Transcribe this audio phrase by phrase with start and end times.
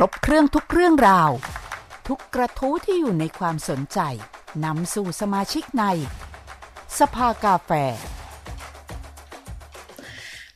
[0.00, 1.30] รบเครื่องทุกเรื่องราว
[2.08, 4.00] ทุกกระทู้ที่อยู่ในความสนใจ
[4.64, 5.84] นำสู่สมาชิกใน
[6.98, 7.70] สภากาแฟ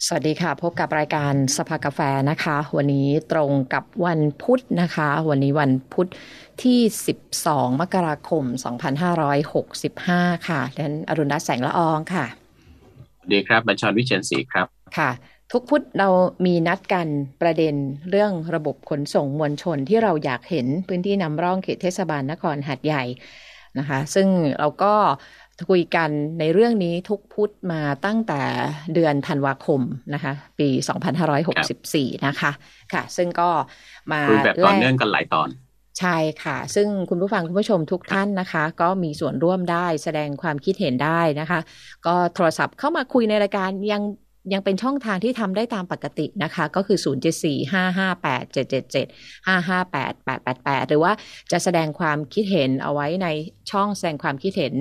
[0.06, 6.08] สวัสดีค่ะ พบกับรายการสภากาแฟนะคะ วันนี้ตรงกับวันพุธนะคะ วันนี้วันพุธ
[6.62, 6.78] ที่
[7.30, 8.44] 12 มกราคม
[9.46, 12.26] 2565 ค่ะดันอรุณรัตน์แสงละอองค่ะ
[13.18, 14.66] สวัสดีครับ บัญชรวิเชียนศรีครับ
[14.98, 15.10] ค่ะ
[15.52, 16.08] ทุกพุธเรา
[16.46, 17.08] มีนัดกัน
[17.42, 17.74] ประเด็น
[18.10, 23.04] เรื่องระบบขนส่งมวลชนที่เราอยากเห็นพื้นที่นำร่องเขตเทศบาลนครหัดใหญ่
[23.78, 24.94] นะคะ ซึ่งเราก็
[25.70, 28.42] คุยกันในเรื่องนี้ทุกพุธมาตั้งแต่
[28.94, 29.80] เดือนธันวาคม
[30.14, 30.68] นะคะ ปี
[31.46, 32.50] 2564 นะคะ
[32.92, 33.50] ค่ะ ซึ่งก็
[34.12, 35.48] มาคุยแบบต่อเนื่องกันหลายตอน
[36.00, 41.60] ใช่ค่ะ ซึ่งคุณผู้ฟังคุณผู้ชมทุกท่านนะคะ ก็มีส่วนร่วมได้แสดงความคิดเห็นได้นะคะ
[42.06, 44.02] ก็โทรศัพท์เข้ามาคุยในรายการยัง
[44.52, 49.06] ยังเป็นช่องทางที่ทำได้ตามปกตินะคะ ก็คือ 0 7 4 5 5 8 7 7 7
[49.46, 51.12] 5 5 8 8 8 8 หรือว่า
[51.52, 53.28] จะแสดงความคิดเห็นเอาไว้ใน
[53.70, 54.74] ช่องแสดงความคิดเห็น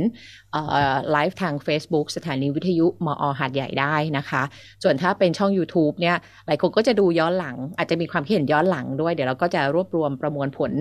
[1.12, 4.44] ไลฟ์ทาง Facebook สถานีวิทยุมอหาดใหญ่ได้นะคะ
[4.84, 6.16] ส่วนถ้าเป็นช่อง YouTube เนี่ย
[6.48, 10.72] หลายคนก็จะดูย้อนหลัง อาจจะมีความคิดเห็นย้อนหลังด้วย เดี๋ยวเราก็จะรวบรวมประมวลผล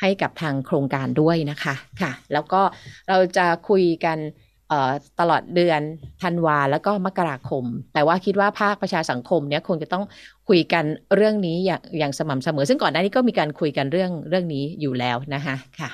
[0.00, 2.60] ให้กับทางโครงการด้วยนะคะค่ะ แล้วก็
[3.08, 4.18] เราจะคุยกัน
[5.20, 5.80] ตลอดเดือน
[6.22, 7.64] ธันวาแล้วก็มกราคม
[7.94, 10.04] แต่ว่าคิดว่าภาคประชาสังคมเนี่ยคงจะต้อง
[10.48, 10.84] คุยกัน
[11.16, 15.90] เรื่องนี้อย่างอย่างสม่ำเสมอ ซึ่งก่อนหน้านี้ก็มีการคุยกันเรื่องเรื่องนี้อยู่แล้วนะคะค่ะ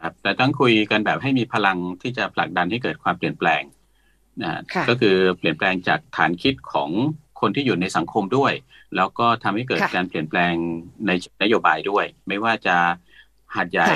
[0.00, 3.62] ครับแต่ต้องคุยกันแบบให้มีพลังที่จะผลักดันให้เกิดความเปลี่ยนแปลง
[4.42, 6.90] นะก็คือเปลี่ยนแปลงจากฐานคิดของ
[7.40, 8.52] คนที่อยู่ในสังคมด้วย
[8.96, 10.52] แล้วก็ทำให้เกิดการเปลี่ยนแปลง
[11.06, 11.10] ใน
[11.42, 12.76] นโยบายด้วย ไม่ว่าจะ
[13.54, 13.88] หาดใหญ่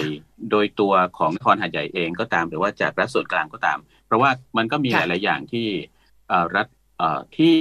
[0.51, 5.67] โดยตัวของนครหาดใหญ่เองก็ตามหรือว่าจากรัฐส่วนกลางก็ตาม เพราะว่ามันก็มีหลาย ๆ อย่างที่
[6.57, 6.67] รัฐ
[7.37, 7.57] ที่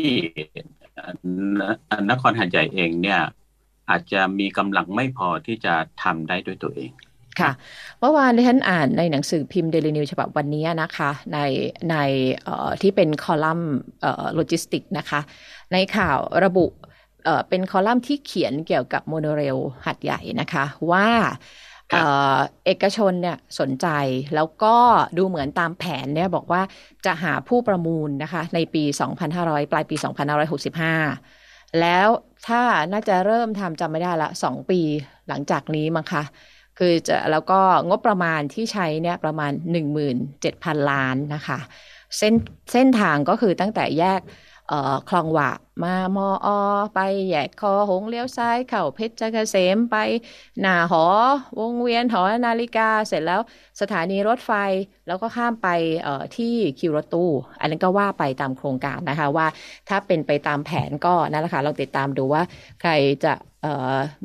[2.11, 3.21] นครหาดใหญ่เองเนี่ย
[3.89, 5.73] อาจจะมีกำลังไม่พอที่จะ
[6.03, 6.91] ทำได้ด้วยตัวเอง
[7.39, 7.51] ค่ะ
[7.99, 11.39] เมื่อวานที่ฉันอ่านในหนังสือพิมพ์เดลินิวส์ฉบับวันนี้นะคะ ใน
[11.91, 11.95] ใน
[12.81, 13.75] ที่เป็นคอลัมน์
[14.35, 15.19] โลจิสติกนะคะ
[15.73, 16.65] ในข่าวระบุ
[17.49, 21.07] เป็นคอลัมน์ที่เขียนเกี่ยวกับโมโนเรลหัดใหญ่นะคะว่า
[22.65, 23.87] เอกชนเนี่ยสนใจ
[24.35, 24.75] แล้วก็
[25.17, 26.61] ดูเหมือนตามแผนเนี่ยบอกว่า
[27.05, 28.83] จะหาผู้ประมูลนะคะ ในปี
[29.27, 29.95] 2500 ปลายปี
[31.07, 32.07] 2565 แล้ว
[32.47, 32.61] ถ้า
[32.91, 34.81] น่าจะเริ่มทำจำไม่ได้ละ 2 ปี
[35.27, 36.23] หลังจากนี้มั้งคะ
[36.79, 39.51] คือจะแล้วก็งบประมาณที่ใช้เนี่ยประมาณ
[40.21, 41.59] 17,000 ล้านนะคะ
[42.17, 42.33] เส้น
[42.71, 44.21] เส้นทางก็คือตั้งแต่แยก
[45.09, 45.51] คลองหวะ
[45.83, 46.57] มามออ
[46.95, 49.95] ไปแยกคอหงเลี้ยวซ้ายเข่าเพชรเกษมไป
[50.61, 51.05] หนาหอ
[51.59, 53.41] วงเวียนหอนาฬิกาเสร็จแล้ว
[53.81, 54.51] สถานีรถไฟ
[55.07, 55.67] แล้วก็ข้ามไป
[56.37, 59.47] ที่คิวรตู้ อันนั้นก็ว่าไปตามโครงการนะคะว่า
[59.89, 62.41] ถ้าเป็นไปตามแผนก็นั่นแหละค่ะลองติดตามดูว่า
[62.81, 62.91] ใคร
[63.25, 63.33] จะ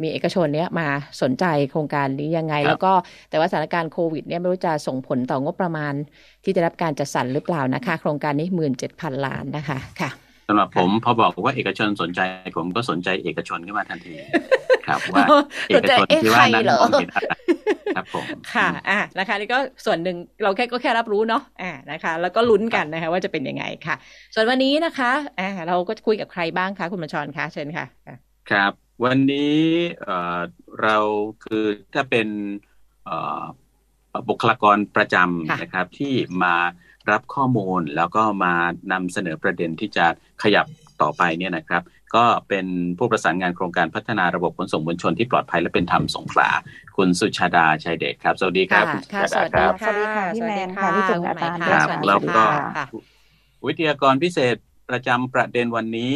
[0.02, 0.88] มีเอกชนเนี้ยมา
[1.22, 2.92] สนใจโครงการนี้ยังไง แล้วก็
[3.30, 5.92] แต่ว่าสถานการณ์โควิดเนี่ยไม่รู้จะส่งผลต่องบประมาณ
[6.44, 12.20] ที่จะรับการจัดสรรหรือเปล่านะคะ โครงการนี้หมื่นเจ็ดพันล้านนะคะค่ะ สำหรับผมพอบอกว่าเอกชนสนใจ
[12.56, 14.14] ผมก็สนใจเอกชนขึ้นมาทันที
[14.86, 15.26] ครับว่า
[15.68, 17.32] เอกชนที่ว่านั้นมองเห็นอะไร
[17.96, 23.94] ครับผมค่ะอะนะคะนี่ก็ส่วนหนึ่งเราแค่ก็แค่รับรู้เนาะอ่านะคะ แล้วก็ลุ้นกันนะคะ ว่าจะเป็นยังไงค่ะ
[24.34, 27.86] ส่วนวันนี้นะคะอ่าเราก็คุยกับใครบ้างคะคุณมชรคะเชิญค่ะ
[28.50, 28.72] ครับ
[29.04, 29.58] วันนี้
[30.02, 30.40] เอ่อ
[30.82, 30.96] เรา
[31.44, 32.28] คือถ้าเป็น
[33.04, 33.42] เอ่อ
[34.28, 36.12] บุคลากรประจำนะครับที่
[36.42, 36.54] มา
[37.10, 38.54] รับข้อมูลแล้วก็มา
[38.92, 40.06] นำเสนอประเด็นที่จะ
[40.42, 40.66] ขยับ
[41.02, 41.82] ต่อไปเนี่ยนะครับ
[42.14, 42.66] ก็เป็น
[42.98, 46.48] ผู้ประสานงานโครงการพัฒนาระบบขนส่งมวลชนที่ปลอดภัยและเป็นธรรมสงขลา
[46.96, 52.44] คุณสุชาดาชัยเดชครับ สวัสดีครับคุณสุชาดาครับสวัสดีค่ะพี่แมนค่ะพี่จุ๋มอาจารย์ครับแล้วก็
[53.66, 54.56] วิทยากรพิเศษ
[54.90, 56.12] ประจำประเด็นวันนี้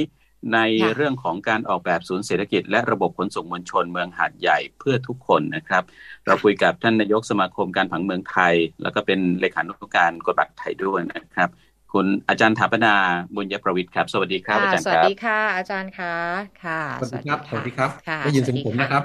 [0.55, 0.59] ใน
[0.95, 5.83] เรื่องของการออกแบบศูนย์เศรษฐกิจ และระบบขนส่งมวลชนเมืองหาดใหญ่เพื่อทุกคนนะครับ
[6.27, 11.51] เราคุยกับท่านนายกสมาคมการผังเมืองไทย แล้วก็เป็นเลขานุการกฎบัตรไทยด้วยนะครับ
[11.93, 12.95] คุณอาจารย์ถาปนา
[13.35, 16.15] บุญยประวิทย์ครับ สวัสดีครับอาจารย์ครับสวัสดีค่ะ อาจารย์ค่ะ
[16.65, 17.91] ค่ะสวัสดีครับสวัสดีครับ
[18.25, 19.03] ได้ยินเสียงผมนะครับ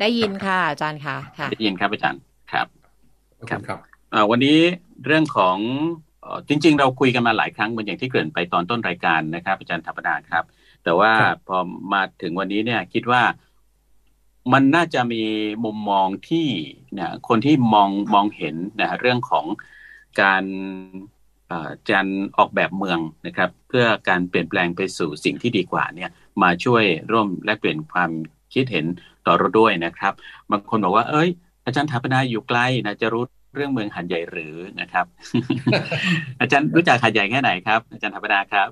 [0.00, 1.16] ได้ยินค่ะ อาจารย์ค่ะ
[1.52, 2.20] ได้ยินครับอาจารย์
[2.52, 2.66] ครับ
[3.50, 3.78] ครับครับ
[4.30, 4.58] วันนี้
[5.04, 5.58] เรื่องของ
[6.48, 10.44] จริง ๆ เราคุยกันมาหลายครั้งเหมือนอย่างที่เกริ่นไปตอนต้นรายการนะครับ อาจารย์ถาปนาครับ
[10.84, 11.12] แต่ว่า
[11.46, 11.58] พอ
[11.92, 13.22] มาถึงวันนี้เนี่ยคิดว่า
[14.52, 15.22] มันน่าจะมี
[15.64, 16.48] มุมมองที่
[16.94, 19.46] เนี่ยคนที่มองมองเห็นนะเรื่องของ
[20.22, 20.44] การ
[21.88, 26.10] จันออกแบบเมืองนะครับ เพื่อการเปลี่ยนแปลงไปสู่สิ่งที่ดีกว่าเนี่ย
[26.42, 28.10] มาช่วยร่วมแลกเปลี่ยนความ
[28.54, 28.86] คิดเห็น
[29.26, 30.12] ต่อเราด้วยนะครับ
[30.50, 31.30] บางคนบอกว่า เอ้ย
[31.66, 33.22] อาจารย์ถาปนาอยู่ไกลนะจะรู้
[33.54, 35.06] เรื่องเมืองหัดใหญ่หรือนะครับ
[36.40, 38.68] อาจารย์รู้จักหัดใหญ่แค่ไหนครับ อาจารย์ถาปนาครับ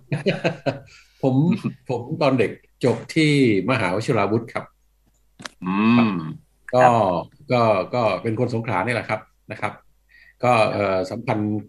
[1.23, 1.35] ผม
[1.89, 2.51] ผมตอนเด็ก
[2.85, 3.31] จบที่
[3.71, 4.65] มหาวชิราวุธครับ
[5.65, 5.75] อื
[6.09, 6.11] ม
[6.75, 6.87] ก็
[7.53, 7.63] ก็
[7.95, 9.21] ก็เป็นคนสงขลานี่แหละครับ
[9.51, 9.73] นะครับ
[10.45, 11.61] ก็เอ่อสัมพันธ์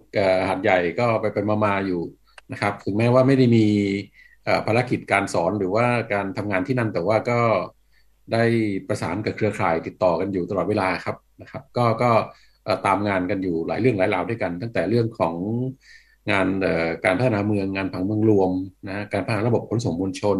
[0.47, 2.01] หาดใหญ่ก็ไปเป็นมามาอยู่
[2.51, 3.65] นะครับ ถึงแม้ว่าไม่ได้มี
[4.67, 7.39] ภารกิจการสอนหรือว่าการทำงานที่นั่นแต่ว่าก็
[8.33, 8.44] ได้
[8.88, 12.11] ประสานกับเครือข่ายติดต่อกันอยู่ตลอดเวลาครับนะครับ ก็ก็
[12.85, 15.35] ตามงานกันอยู่หลายเรื่องหลายราวด้วยกัน ตั้งแต่เรื่องของ
[16.31, 16.47] งาน
[17.05, 18.51] การพัฒนาเมืองงานผังเมืองรวม
[18.87, 20.37] นะการพัฒนาระบบขนส่งมวลชน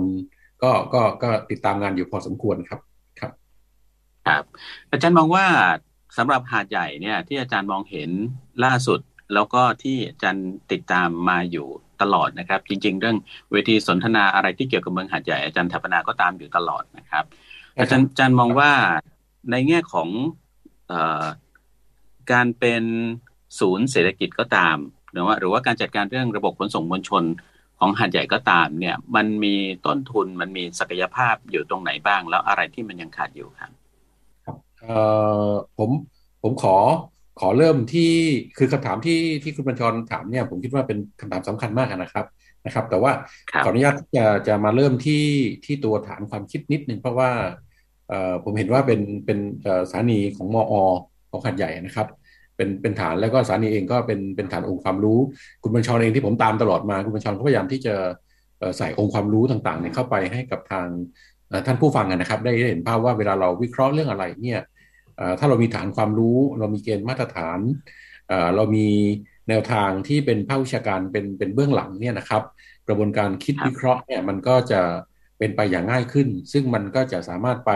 [0.64, 2.80] ก็ก็ก็ติดตามงานอยู่พอสมควรครับ
[3.20, 3.32] ครับ
[4.28, 4.44] ครับ
[4.92, 5.46] อาจารย์มองว่า
[6.18, 8.10] สำหรับหาดใหญ่เนี่ย ที่อาจารย์มองเห็น
[8.64, 9.00] ล่าสุด
[9.34, 11.68] แล้วก็ที่อาจารย์ติดตามมาอยู่
[12.02, 13.18] ตลอดนะครับ จริง ๆ เรื่อง
[13.52, 17.24] เวทีสนทนาอะไรที่เกี่ยวกับเมืองหาดใหญ่อาจารย์ทัพนาก็ตามอยู่ตลอดนะครับ
[17.80, 18.72] อาจารย์อาจารย์มองว่า
[19.52, 20.10] ในแง่ของ
[20.92, 20.94] อ
[22.32, 22.84] การเป็น
[23.60, 24.78] ศูนย์เศรษฐกิจก็ตาม
[25.14, 27.24] หรือว่าหรือว่าการจัดการเรื่องระบบขนส่งมวลชน
[27.80, 29.56] ของหาดใหญ่ก็ตามเนี่ยมันมี
[29.86, 33.72] ต้นทุนมันมีศักยภาพอยู่ตรงไหนบ้าง แล้วอะไรที่มันยังขาดอยู่ครับ
[34.46, 34.98] ครับเอ่
[35.48, 35.90] อผม
[36.44, 36.76] ผมขอ
[37.40, 38.12] ขอเริ่มที่
[38.58, 42.26] คือคำถามที่ที่คุณบัญชรถามเนี่ยผมคิดว่าเป็นคำถามสำคัญมากนะครับ
[42.66, 43.12] นะครับ แต่ว่า
[43.66, 45.26] ขออนุญาตจะจะมาเริ่มที่
[45.66, 47.32] ที่ตัวฐานความคิดนิดนึงเพราะว่า
[48.10, 49.40] เอ่อผมเห็นว่าเป็นเป็น
[49.90, 50.74] สถานีของมอ
[51.30, 52.08] ของหัดใหญ่นะครับ
[52.56, 55.20] เป็นเป็นฐานแล้วก็สถานีเองก็เป็นเป็นฐานองค์ความรู้
[55.64, 57.96] คุณบัญชรเองที่ผมตามตลอดมาคุณบัญชรก็พยายามที่จะ
[58.78, 60.88] ใส่องค์ความรู้ต่างๆเนี่ยเข้าไปให้กับทาง
[61.66, 64.62] ท่านผู้ฟังนะครับ ได้เห็นภาพว่าเวลาเราวิเคราะห์เรื่องอะไรเนี่ย
[65.40, 67.60] ถ้าเรามีฐานความรู้ เรามีเกณฑ์มาตรฐาน
[68.56, 68.88] เรามี
[69.50, 72.44] แนวทางที่เป็นภาควิชาการเป็นเป็นเบื้องหลังเนี่ยนะครับ
[72.88, 74.82] กระบวนการคิดวิเคราะห์เนี่ยมันก็จะ
[75.38, 77.72] เป็นไปอย่างง่ายขึ้น ซึ่งมันก็จะสามารถไป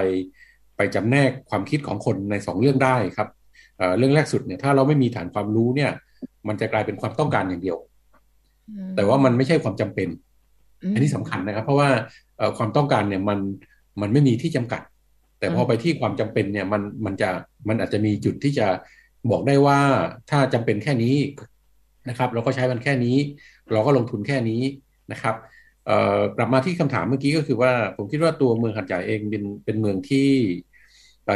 [0.78, 3.30] ไปจำแนกความคิดของคนใน 2 เรื่องได้ครับ
[3.98, 5.92] เรื่องแรกสุดเนี่ยถ้าเราไม่มีฐานความรู้เนี่ย
[6.48, 7.78] มันจะกลายเป็นความต้องการอย่างเดียว
[8.96, 10.10] แต่ว่ามันไม่ใช่ความจำเป็น
[10.94, 11.90] อันนี้สำคัญนะครับ เพราะว่า
[12.58, 13.40] ความต้องการเนี่ยมัน
[14.02, 14.82] มันไม่มีที่จำกัด
[15.40, 17.30] แต่พอไปที่ความจำเป็นเนี่ยมันมันจะ
[17.68, 18.68] มันอาจจะมีจุดที่จะ
[19.32, 19.80] บอกได้ว่า
[20.30, 21.16] ถ้าจำเป็นแค่นี้
[22.10, 23.18] นะครับ เราก็ใช้มันแค่นี้
[23.72, 24.62] เราก็ลงทุนแค่นี้
[25.12, 25.36] นะครับ
[26.38, 30.30] กลับมาที่คำถามเมื่อกี้ก็คือว่า ผมคิดว่าตัวเมืองหัดใหญ่เองเป็นเป็นเมืองที่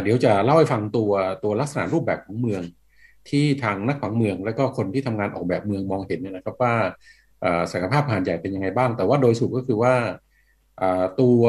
[0.04, 1.12] เดี๋ยวจะเล่าให้ฟังตัว
[1.44, 2.64] ตัวลักษณะรูปแบบของเมือง
[3.30, 6.74] ที่ทางนักผังเมือง และก็คนที่ทำงานออกแบบเมืองมองเห็นเนี่ยนะครับว่า
[7.72, 9.94] ศักยภาพหาดใหญ่เป็นยังไงบ้าง แต่ว่าโดยสุดก็คือว่า
[11.22, 11.42] ตัว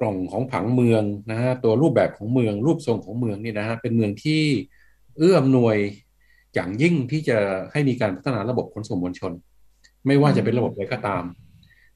[0.00, 4.42] กล่องของผังเมืองนะฮะตัวรูปแบบของเมือง รูปทรงของเมืองนี่นะฮะเป็นเมืองที่
[5.18, 5.78] เอื้อมหน่วย
[6.54, 7.38] อย่างยิ่งที่จะ
[7.72, 9.32] ให้มีการพัฒนาระบบขนส่งมวลชน
[10.06, 11.24] ไม่ว่าจะเป็นระบบใดก็ตาม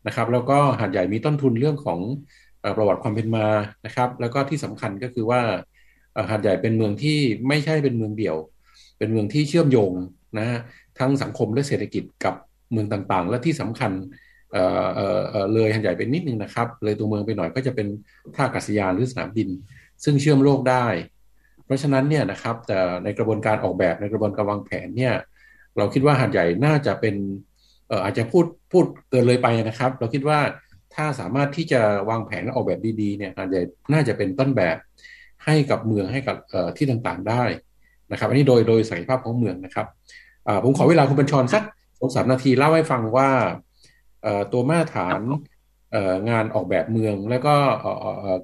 [0.06, 2.00] นะครับ แล้วก็หาดใหญ่มีต้นทุนเรื่องของ
[2.76, 3.46] ประวัติความเป็นมา
[3.86, 5.40] นะครับ แล้วก็ที่สำคัญก็คือว่า
[6.30, 7.18] หาดใหญ่เป็นเมืองที่
[7.48, 8.36] ไม่ใช่เป็นเมืองเดี่ยว
[8.98, 9.92] เป็นเมืองที่เชื่อมโยง
[10.38, 10.48] นะ
[10.98, 12.34] ทั้งสังคมและเศรษฐกิจกับ
[12.72, 13.92] เมืองต่างๆ และที่สำคัญ
[14.52, 17.86] เเลยหาดใหญ่เป็นนิดนึงนะครับ เลยตัวเมืองไปหน่อยก็จะเป็น
[18.34, 19.48] ท่าอากาศยานหรือสนามบิน
[20.04, 20.86] ซึ่งเชื่อมโลกได้
[21.64, 25.14] เพราะฉะนั้นเนี่ยนะครับแต่ในกระบวนการออกแบบในกระบวนการวางแผนเนี่ย
[25.78, 27.14] เราคิดว่าหาดใหญ่น่าจะเป็น
[28.04, 30.38] อาจจะพูดพูดเกินเลยไปนะครับ เราคิดว่า
[30.94, 31.80] ถ้าสามารถที่จะ
[32.10, 33.60] วางแผนและออกแบบดีๆเนี่ยอาจจะ
[33.92, 34.76] น่าจะเป็นต้นแบบ
[35.44, 36.36] ให้กับเมืองให้กับ
[36.76, 37.42] ที่ต่างๆได้
[38.12, 39.86] นะครับ อันนี้โดยโดยศักยภาพของเมืองนะครับ
[40.64, 41.62] ผมขอเวลาคุณบัญชรสัก
[41.98, 43.28] สองสามนาทีเล่าให้ฟังว่า
[44.52, 45.20] ตัวมาตรฐาน
[46.30, 47.54] งานออกแบบเมือง แล้วก็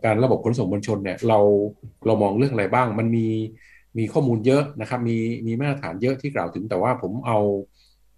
[0.04, 1.38] การระบบขนส่งมวลชนเนี่ยเรา
[2.06, 3.26] เรามองเรื่องอะไรบ้าง มันมี
[3.98, 7.38] มีข้อมูลเยอะนะครับ มีมีมาตรฐานเยอะที่กล่าวถึงแต่ว่าผมเอา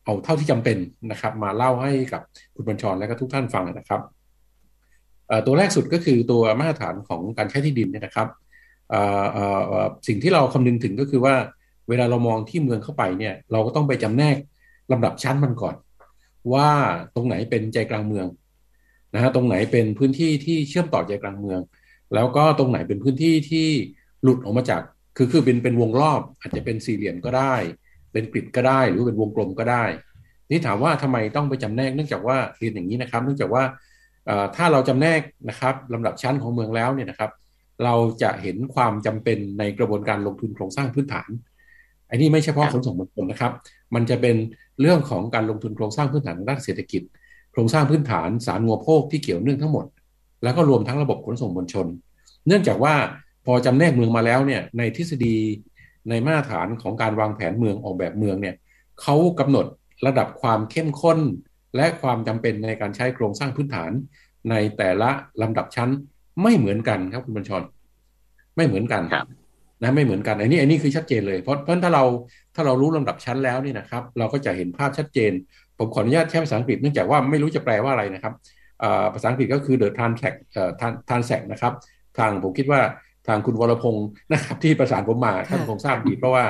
[0.05, 0.79] เอาเท่าที่จำเป็น
[1.11, 2.23] นะครับ มาเล่าให้กับ
[2.55, 4.01] คุณบัญชรและก็ทุกท่านฟังนะครับ
[5.47, 8.29] ตัวแรกสุดก็คือตัวมาตรฐานของการใช้ที่ดินเนี่ยนะครับ
[10.07, 11.35] สิ่งที่เราคำนึงถึงก็คือว่า
[11.89, 14.37] เวลาเรามองที่เมืองเข้าไปเนี่ยเราก็ต้องไปจำแนก
[14.93, 15.77] ลำดับชั้นมันก่อน
[16.53, 16.69] ว่า
[17.15, 18.27] ตรงไหนเป็นใจกลางเมือง
[19.15, 21.61] นะฮะตรงไหนเป็นพื้นที่ที่เชื่อมต่อใจกลางเมือง
[22.15, 23.69] แล้วก็ตรงไหนเป็นพื้นที่ที่
[24.23, 24.83] หลุดออกมาจาก
[25.17, 27.55] คือคือเป็นเป็นวงรอบ อาจจะเป็นสี่เหลี่ยมก็ได้
[28.13, 29.85] เป็นกริดก็ได้หรือเป็นวงกลมก็ได้
[30.51, 33.63] นี่ถามว่าทำไมต้องไปจำแนกเนื่องจากว่าเรียนอย่างนี้นะครับ เนื่องจากว่า
[34.57, 37.31] ถ้าเราจำแนกนะครับลำดับชั้นของเมืองแล้วเนี่ยนะครับ
[37.85, 41.31] เราจะเห็นความจำเป็นในกระบวนการลงทุนโครงสร้างพื้นฐาน
[42.11, 43.53] อันนี้ไม่เฉพาะขนส่งมวลชนนะครับ
[43.95, 44.37] มันจะเป็น
[44.81, 47.03] เรื่องของการลงทุนโครงสร้างพื้นฐานด้านเศรษฐกิจ
[47.53, 49.87] โครงสร้างพื้นฐานสารงวโภคที่เกี่ยวเนื่องทั้งหมด
[50.43, 51.87] แล้วก็รวมทั้งระบบขนส่งมวลชน
[52.47, 52.95] เนื่องจากว่า
[53.45, 55.37] พอจำแนกเมืองมาแล้วเนี่ยในทฤษฎี
[56.09, 58.55] ในมาตรฐานของการวางแผนเมืองออกแบบเมืองเนี่ย
[59.03, 59.67] เขากำหนด
[60.07, 61.19] ระดับความเข้มข้น
[61.77, 63.91] และความจำเป็นในการใช้โครงสร้างพื้นฐาน
[64.51, 65.11] ในแต่ละ
[65.43, 65.91] ลำดับชั้น
[66.43, 67.63] ไม่เหมือนกันครับคุณบัญชร
[68.57, 69.03] ไม่เหมือนกัน
[69.83, 72.05] นะไม่เหมือนกันอันนี้อันนี้คือชัดเจนเลยเพราะเพราะถ้าเรา
[72.55, 75.33] ถ้าเรารู้ลำดับชั้นแล้วนี่นะครับ เราก็จะเห็นภาพชัดเจน
[75.79, 78.35] ผมขออนุญาตใช้ภาษาอังกฤษเนื่องจากว่าไม่รู้จะแปลว่าอะไรนะครับ
[79.15, 80.71] ภาษาอังกฤษก็คือ the transact เอ่อ
[81.09, 81.73] transact นะครับ
[82.19, 82.81] ทางผมคิดว่า
[83.29, 86.45] ทางคุณวรพงศ์นะครับ ที่ประสานผมมาท่านคงทราบดีเพราะว่า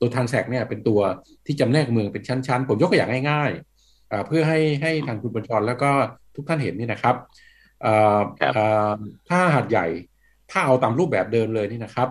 [0.00, 1.00] ตัวทันแสกเนี่ยเป็นตัว
[1.46, 3.69] ที่จำแนกเมืองเป็นชั้นๆ ผมยกตัวอย่างง่ายๆ
[4.26, 5.90] เพื่อให้ให้ทางคุณบัญชรแล้วก็
[6.36, 7.16] ทุกท่านเห็นนี่นะครับ
[9.28, 9.86] ถ้าหาดใหญ่
[10.50, 12.08] ถ้าเอาตามรูปแบบเดิมเลยนี่นะครับ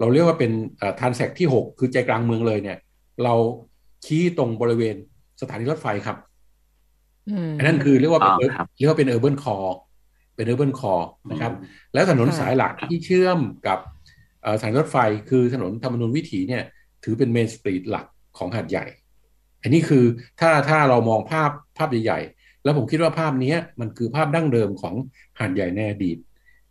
[0.00, 0.52] เราเรียกว่าเป็น
[1.00, 2.78] ทันแสกที่ 6 คือใจกลางเมืองเลยเนี่ย
[3.24, 3.34] เรา
[4.04, 4.96] ชี้ตรงบริเวณ
[5.40, 6.16] สถานีรถไฟครับ
[7.58, 8.34] อันนั้นคือเรียกว่าเป็น
[8.78, 9.74] เรียกว่าเป็น urban core
[10.34, 11.52] เป็น urban core นะครับ
[11.94, 13.78] แล้วถนนสายหลักที่เชื่อมกับ
[14.58, 14.96] สถานีรถไฟ
[15.28, 16.62] คือถนนธรรมนูญวิถีเนี่ย
[17.04, 18.06] ถือเป็น main street หลัก
[18.38, 18.84] ของหาดใหญ่
[19.62, 20.04] อันนี้คือ
[20.40, 24.94] ถ้าถ้าเรามองภาพภาพใหญ่ๆ แล้วผมคิดว่าภาพนี้มันคือภาพดั้งเดิมของ
[25.38, 26.18] หาดใหญ่ในอดีต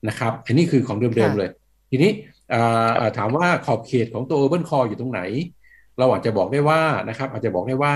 [0.08, 1.50] นะครับ อันนี้คือของเดิมๆเลย
[1.90, 2.12] ทีนี้
[3.18, 5.22] ถามว่าขอบเขตของตัว urban core อยู่ตรงไหน
[5.98, 7.94] เราอาจจะบอกได้ว่านะครับ อาจจะบอกได้ว่า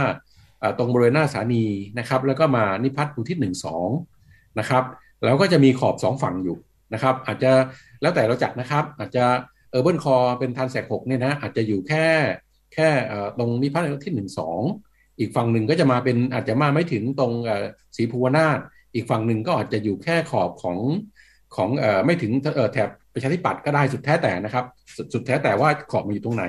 [0.77, 1.65] ตรงบริเวณหน้าสถานี
[1.99, 3.89] นะครับ แล้วก็มานิพัทธ์อุทิศหนึ่งสอง
[4.59, 4.83] นะครับ
[5.23, 6.57] แล้วก็จะมีขอบสองฝั่งอยู่
[6.93, 7.51] นะครับ อาจจะ
[8.01, 9.25] แล้วแต่เราจัดนะครับ อาจจะ
[9.71, 12.07] urban core เป็น transect หกเนี่ยนะอาจจะอยู่แค่
[12.73, 12.89] แค่
[13.37, 14.61] ตรงนิพัทธ์อุทิศหนึ่งสอง
[15.19, 17.31] อีกฝั่งหนึ่งก็จะมาเป็นอาจจะมาไม่ถึงตรง
[17.95, 18.57] ศรีภูวนารถ
[18.93, 20.77] อีกฝั่งหนึ่งก็อาจจะอยู่แค่ขอบของ
[21.55, 24.65] ของเอ่อไม่ถึงเอ่อแถบประชาธิปัตย์ก็ได้สุดแท้แต่นะครับ
[25.13, 26.45] สุดแท้แต่ว่าขอบมันอยู่ตรงไหน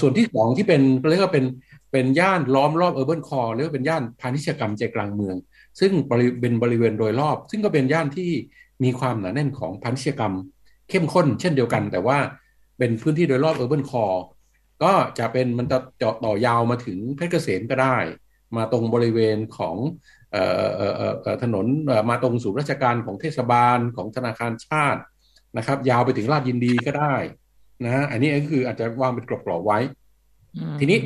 [0.00, 1.44] ส่วนที่สองที่เป็นเรียกว่าเป็น
[1.92, 5.36] เป็นย่านล้อมรอบ urban core เรียกว่าเป็นย่านพาณิชยกรรมใจกลางเมือง
[5.80, 5.92] ซึ่ง
[6.40, 8.30] เป็นบริเวณโดยรอบ ซึ่งก็เป็นย่านที่
[8.84, 10.34] มีความหนาแน่นของพาณิชยกรรม
[10.90, 12.18] เข้มข้นเช่นเดียวกัน แต่ว่า
[12.78, 14.22] เป็นพื้นที่โดยรอบ urban core
[14.82, 17.96] ก็จะเป็นมันจะเจาะต่อยาวมาถึงเพชรเกษมก็ได้
[18.56, 19.76] มาตรงบริเวณของ
[21.42, 21.66] ถนน
[22.10, 25.00] มาตรงศูนย์ราชการของเทศบาลของธนาคารชาติ
[25.56, 27.14] นะครับ ยาวไปถึงลาดยินดีก็ได้
[27.84, 29.78] นะอันนี้ก็คืออาจจะวางเป็นกรอบๆไว้
[30.78, 30.98] ทีนี้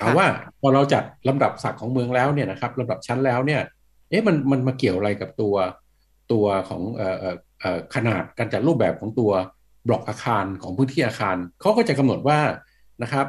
[0.00, 0.26] ถามว่า
[0.60, 3.62] พอเราจัดลำดับศักดิ์ของเมืองแล้วเนี่ยนะครับลำดับชั้นแล้วเนี่ย
[4.10, 5.54] เอ๊ะมันมันมาเกี่ยวอะไรกับตัว
[6.32, 7.16] ตัวของเอ่อ
[7.60, 9.32] เอ่อขนาดการจัดรูปแบบของตัว
[9.88, 12.38] บล็อกอาคารของพื้นที่อาคารเขาก็จะกำหนดว่า
[13.02, 13.26] นะครับ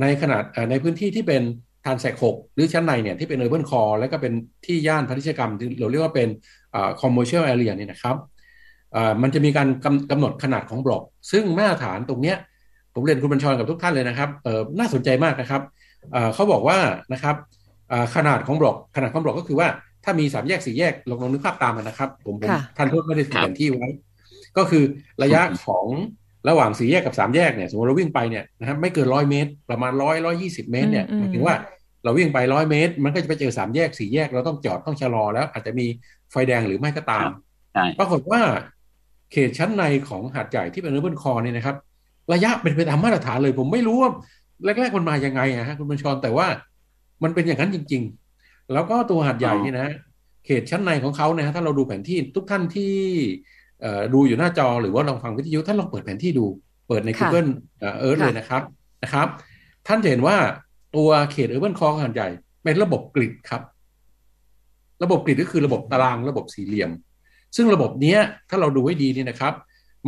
[0.00, 1.42] ในขนาดในพื้นที่ที่เป็น
[1.84, 4.32] transect หกหรือชั้นในเนี่ยที่เป็น urban core แล้วก็เป็น
[4.66, 6.28] ที่ย่านพาณิชยกรรมที่เราเรียกว่าเป็น
[7.00, 8.16] commercial area นี่นะครับ
[9.22, 12.36] มันจะมีการกำกำหนดขนาดของบล็อก ซึ่งมาตรฐานตรงเนี้ย
[12.94, 14.28] ผมเรียนคุณบัญชรกับทุกท่านเลยนะครับ
[14.78, 15.62] น่าสนใจมากนะครับ
[16.34, 16.78] เขาบอกว่า
[17.12, 17.36] นะครับ
[18.14, 19.68] ขนาดของบล็อก ขนาดของบล็อกก็คือว่า
[20.04, 23.88] ถ้ามีสามแยกสี่แยกลองลองนึกภาพตามกันนะครับ ผมผมท่านทูตไม่ได้แผนที่ไว้
[24.56, 24.84] ก็คือ
[25.22, 25.86] ระยะของ
[26.48, 31.54] ระหว่างสี่แยกกับสามแยกเนี่ยสมมติเราวิ่งไปเนี่ยนะครับไม่เกินร้อยเมตร ประมาณร้อยร้อยี่สิบเมตรเนี่ยหมายถึงว่า
[32.04, 35.86] เราวิ่งไปร้อยเมตร มันก็จะไปเจอสามแยกสี่แยกเราต้องจอดต้องชะลอแล้ว อาจจะมี
[36.30, 37.28] ไฟแดงหรือไม่ก็ตาม
[37.98, 38.40] ปรากฏว่า
[39.32, 41.76] เขตชั้นในของหาดใหญ่ที่เป็นเร์เบิร์นคอเนี่ยนะครับ
[42.32, 44.10] ระยะเป็นไปตามมาตรฐานเลย ผมไม่รู้ว่า
[44.64, 46.46] แรกๆมันมายังไงอะฮะคุณบัญชรแต่ว่า
[47.22, 48.02] มันเป็นอย่างนั้นจริง
[48.36, 49.88] ๆ แล้วก็ตัวหาดใหญ่นี่นะ
[50.46, 52.94] เขตชั้นในของเขาเนี่ยถ้าเราดูแผนที่ทุกท่านที่
[54.14, 56.46] ดูอยู่หน้าจอหรือว่าลองฟังวิทยุท่านลองเปิดแผนที่ดู
[56.88, 57.50] เปิดใน Google
[57.98, 58.62] เอิร์ธเลยนะครับ
[59.02, 59.28] นะครับ
[59.86, 60.36] ท่านจะเห็นว่า
[60.96, 62.28] ตัวเขตเออร์เบิร์นคอหาดใหญ่
[62.64, 63.62] เป็นระบบกริดครับ
[65.02, 66.90] ระบบกริดก็คือระบบตารางระบบสี่เหลี่ยม
[67.56, 68.16] ซึ่งระบบนี้
[68.50, 69.54] ถ้าเราดูให้ดีนี่นะครับ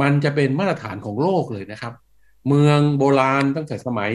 [0.01, 1.93] มันจะเป็นมาตรฐานของโลกเลยนะครับ
[2.49, 4.13] เมืองโบราณตั้งแต่สมัย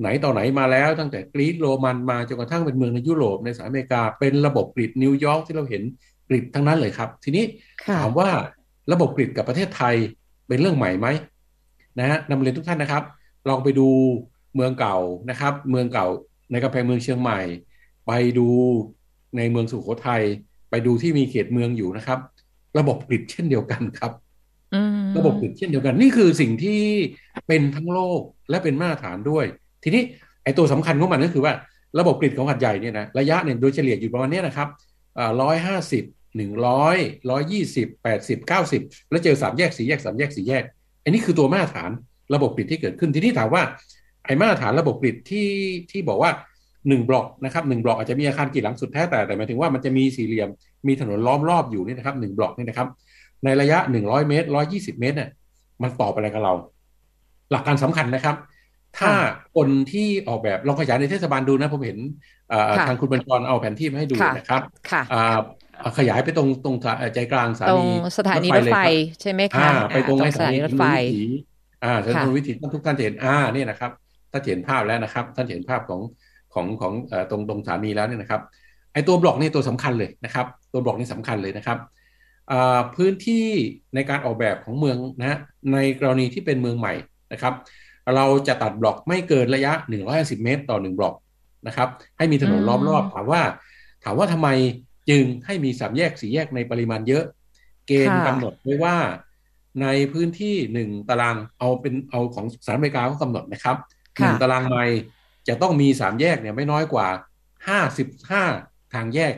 [0.00, 5.82] ไหนต่อไหนมาแล้วตั้งแต่กรีซโรมันมาจนกระทั่งเป็นเมืองในยุโรปในสหรัฐอเมริกา เป็นระบบกริดนิวยอร์กที่เราเห็น
[6.28, 7.44] กริดทั้งนั้นเลยครับ ทีนี้
[7.88, 8.28] ถามว่า
[8.92, 9.94] ระบบกริดกับประเทศไทย
[10.48, 11.08] เป็นเรื่องใหม่ไหม
[11.98, 13.02] นะฮะนำเรียนทุกท่านนะครับ
[13.48, 13.88] ลองไปดู
[14.54, 14.96] เมืองเก่า
[15.30, 16.06] นะครับ เมืองเก่า
[16.52, 17.40] ในกำแพงเมืองเชียงใหม่
[18.06, 18.48] ไปดู
[19.36, 20.22] ในเมืองสุโขทัย
[20.70, 22.18] ไปดูที่มีเขตเมืองอยู่นะครับ
[22.78, 24.12] ระบบกริดเช่นเดียวกันครับ
[25.16, 26.80] ระบบกริดเช่นเดียวกัน นี่คือสิ่งที่
[27.46, 28.20] เป็นทั้งโลก
[28.50, 29.44] และเป็นมาตรฐานด้วย
[29.82, 30.02] ทีนี้
[30.44, 31.52] ไอ้ตัวสำคัญของมันก็คือว่า
[31.98, 34.68] ระบบกริดของหัดใหญ่เนี่ยนะระยะเนี่ยโดยเฉลี่ยอยู่ประมาณนี้นะครับ
[35.42, 36.04] ร้อยห้าสิบ
[36.36, 36.96] หนึ่งร้อย
[37.30, 40.64] ร้อยยี่สิบแปดสิบเก้าสิบแล้วเจอสามแยกสี่แยกสามแยกสี่แยก
[41.04, 41.90] อันนี้คือตัวมาตรฐาน
[42.34, 43.62] ระบบ grid ที่เกิดขึ้นทีนี้ถามว่า
[44.24, 45.48] ไอ้มาตรฐานระบบ grid ที่
[45.90, 46.30] ที่บอกว่า
[46.88, 50.48] หนึ่งบล็อกนะครับหนึ่งบล็อกอาจจะมีอาคารกี่หลังสุดแท้แต่แต่หมายถึงว่ามันจะมีสี่เหลี่ยม
[50.86, 52.88] มีถนนล้อมรอบอยู่นี่นะครับหนึ่งบล็อกนี่นะครับ
[53.44, 55.30] ในระยะหนึ่งร้อยเมตรร้อยยี่สิบเมตรเนี่ย
[55.82, 56.54] มันตอบอะไรกับเรา
[57.50, 58.36] หลักการสำคัญนะครับ
[58.98, 59.12] ถ้า
[59.56, 61.98] คนที่ออกแบบลองขยายในเทศบาลดูนะผมเห็น
[62.88, 64.62] ทางคุณบรรจรเอาแผนที่มาให้ดูนะครับ
[65.98, 66.76] ขยายไปตรงตรง
[67.14, 68.78] ใจกลางสถานีสถานีรถไฟ
[69.20, 70.84] ใช่ไหมคะไปตรงสถานีรถไฟ
[71.84, 73.90] อ่าสถานีวิถีทุกท่านจะเห็นอ่านี่นะครับ
[74.32, 76.00] ถ้าเห็นภาพแล้วนะครับ ท่านเห็นภาพของ
[76.54, 76.92] ของของ
[77.30, 78.40] ตรงตรงสถานีแล้วเนี่ยนะครับ
[78.92, 81.78] ไอตัวบล็อกนี่ตัวสำคัญเลยนะครับ ตัวบล็อกนี่สำคัญเลยนะครับ
[82.96, 83.46] พื้นที่
[83.94, 85.38] ในการออกแบบของเมืองนะ
[85.72, 86.94] ในกรณีที่เป็นเมืองใหม่
[87.32, 87.54] นะครับ
[88.16, 89.72] เราจะตัดบล็อกไม่เกินระยะ
[90.08, 91.14] 150 เมตร ต่อ 1 บล็อก
[91.66, 93.42] นะครับ ให้มีถนนล้อมรอบถามว่า
[94.04, 94.48] ถามว่าทำไม
[95.08, 97.24] จึงให้มีสามแยกสี่แยกในปริมาณเยอะ
[97.86, 98.96] เกณฑ์กำหนดไว้ว่า
[99.82, 103.76] ในพื้นที่หนึ่งตารางเอาเป็นเอาของสหรัฐอเมริกาเขากำหนดนะครับ
[104.20, 105.00] หนึ่งตารางไมล์
[105.48, 107.06] จะต้องมีสามแยกเนี่ยไม่น้อยกว่า
[107.68, 108.44] ห้าสิบห้า
[108.94, 109.34] ทางแยก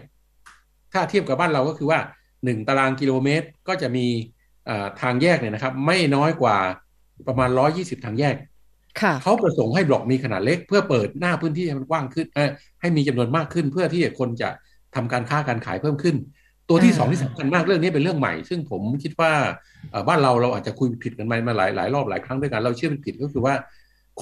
[0.93, 2.01] ถ้าเทียบกับบ้านเราก็คือว่า
[2.45, 4.07] หนึ่งตารางกิโลเมตรก็จะมี
[5.01, 6.57] ทางแยกเนี่ยนะครับ ไม่น้อยกว่า
[7.29, 8.37] ประมาณร้อยยี่สิบทางแยก
[9.23, 12.27] เขาประสงค์ให้บล็อกมีขนาดเล็ก เพื่อเปิดหน้าพื้นที่ให้มันกว้างขึ้น
[12.81, 14.49] ให้มีจำนวนมากขึ้นเพื่อที่คนจะ
[14.95, 16.17] ทำการค้าการขายเพิ่มขึ้น
[16.69, 19.33] ตัวที่สองที่สำคัญมากเรื่องนี้เป็นเรื่องใหม่ ซึ่งผมคิดว่า
[20.09, 23.55] บ้านเราเราอาจจะคุยผิดกันมาหลายหลายรอบหลายครั้งด้วยกันเราเชื่อเป็นผิดก็คือว่า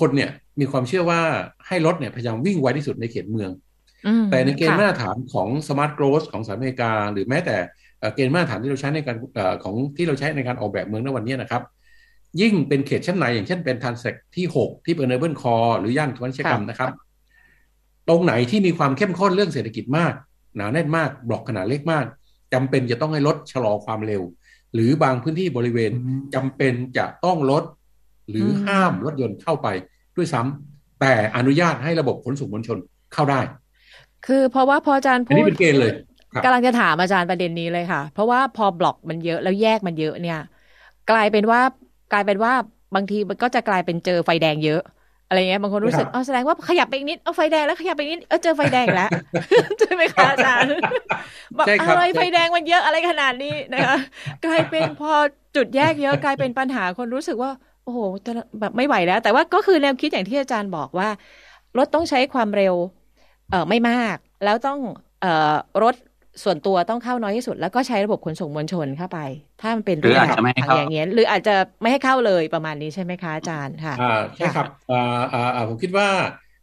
[0.00, 1.20] คนเนี่ยมีความเชื่อว่า
[1.66, 3.50] ให้รถเนี่ยพยายามวิ่งไวที่สุดในเขตเมือง
[4.30, 7.56] แต่ในเกณฑ์มาตรฐานของ smart growth ของสหรัฐอเมริกา หรือแม้แต่
[8.14, 9.16] เกณฑ์มาตรฐานที่เราใช้ในการ
[9.64, 11.62] ของที่เราใช้ในการออกแบบเมืองในวันนี้นะครับ
[12.40, 16.90] ยิ่งเป็นเขตชั้นในอย่างเช่นเป็น transect ที่หกที่เป็น urban core หรือย่านพาณิชยกรรมนะครับ
[18.08, 20.12] ตรงไหนที่มีความเข้มข้นเรื่องเศรษฐกิจมาก
[20.56, 22.04] หนาแน่นมากบล็อกขนาดเล็กมาก
[22.52, 24.22] จำเป็นจะต้องให้รถชะลอความเร็ว
[24.74, 25.92] หรือบางพื้นที่บริเวณ
[26.34, 27.64] จำเป็นจะต้องลด
[28.30, 29.68] หรือห้ามรถยนต์เข้าไป
[30.16, 32.78] ด้วยซ้ำแต่อนุญาตให้ระบบขนส่งมวลชน
[33.12, 33.40] เข้าได้
[34.26, 35.92] คือเพราะว่าพออาจารย์พูดนี่เป็นเกณฑ์เลย
[36.44, 40.40] กำลังจะถามอาจารย์ประเด็นนี้เลยค่ะ เพราะว่าพอบล็อกมันเยอะแล้วแยกมันเยอะเนี่ย
[41.10, 41.60] กลายเป็นว่า
[42.12, 42.52] กลายเป็นว่า
[42.94, 44.82] บางทีมันก็จะกลายเป็นเจอไฟแดงเยอะ
[45.30, 49.10] อะไรเงี้ยบางคนรู้สึกอ๋อแสดงว่าขยับไปอีกนิดเอาไฟแดงแล้วขยับไปนิดเออเจอไฟแดงแล้ว
[49.80, 50.70] ใช่ไหมคะอาจารย์
[51.56, 53.96] แบบอะไรไฟแดงมันเยอะอะไรขนาดนี้นะคะ
[54.44, 55.12] กลายเป็นพอ
[55.56, 57.50] จุดแยกเยอะกลายเป็นปัญหาคนรู้สึกว่า
[57.84, 57.98] โอ้โห
[58.60, 61.08] แบบไม่ไหวแล้ว แต่ว่าก็คือแนวคิดอย่างที่อาจารย์บอกว่า
[61.78, 62.74] รถต้องใช้ความเร็ว
[63.50, 64.78] เอ่อไม่มาก แล้วต้อง
[65.20, 65.94] เอ่อรถ
[66.42, 69.18] ส่วนตัวต้องเข้าน้อยที่สุด แล้วก็ใช้ระบบขนส่งมวลชนเข้าไป
[69.60, 75.20] ถ้ามันเป็นหรืออาจจะไม่ให้เข้าอย่างเงี้ยหรืออาจจะไม่ให้เข้าเลยประมาณนี้ใช่ไหมคะอาจารย์ค่ะอ่าใช่ครับอ่า
[75.54, 76.08] อ่าผมคิดว่า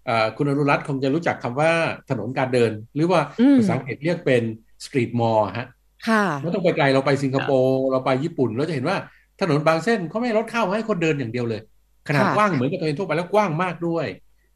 [0.10, 1.72] อ่าคุณอนุรัตน์คงจะรู้จักคำว่า
[2.10, 3.22] ถนนการเดิน หรือว่า
[3.58, 4.44] ภาษาอังกฤษเรียกเป็น
[4.86, 5.68] สตรีทมอลล์ฮะ
[6.08, 8.98] ค่ะไม่ต้องไปไกลเราไปสิงคโปร์เราไปญี่ปุ่นเราจะเห็นว่า
[9.42, 11.62] ถนนบางเส้นเขาไม่รถเข้าให้คนเดินอย่างเดียวเลย
[12.08, 14.08] ขนาดกว้างเหมือนกับถนนทั่วไปแล้วกว้างมากด้วย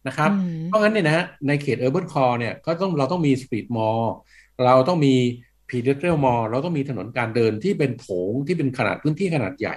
[0.08, 0.32] นะครับ
[0.68, 4.14] เพราะงั้นเนี่ยนะในเขต urban core เนี่ยก็ต้องเราต้องมี street mall
[4.66, 5.16] เราต้องมี
[5.70, 9.76] pedestrian mall เราต้องมีถนนการเดินที่เป็นโถงที่เป็นขนาดพื้นที่ขนาดใหญ่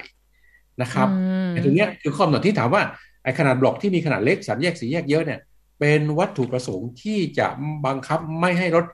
[0.82, 1.08] นะครับ
[1.50, 2.82] ไอ้ตรงนี้คือข้อกำหนดที่ถามว่า
[3.22, 5.40] ไอ้ขนาดบล็อกที่มีขนาดเล็กสามแยกสี่แยกเยอะเนี่ย
[5.80, 7.46] เป็นวัตถุประสงค์ที่จะ
[7.86, 8.84] บังคับไม่ให้รถ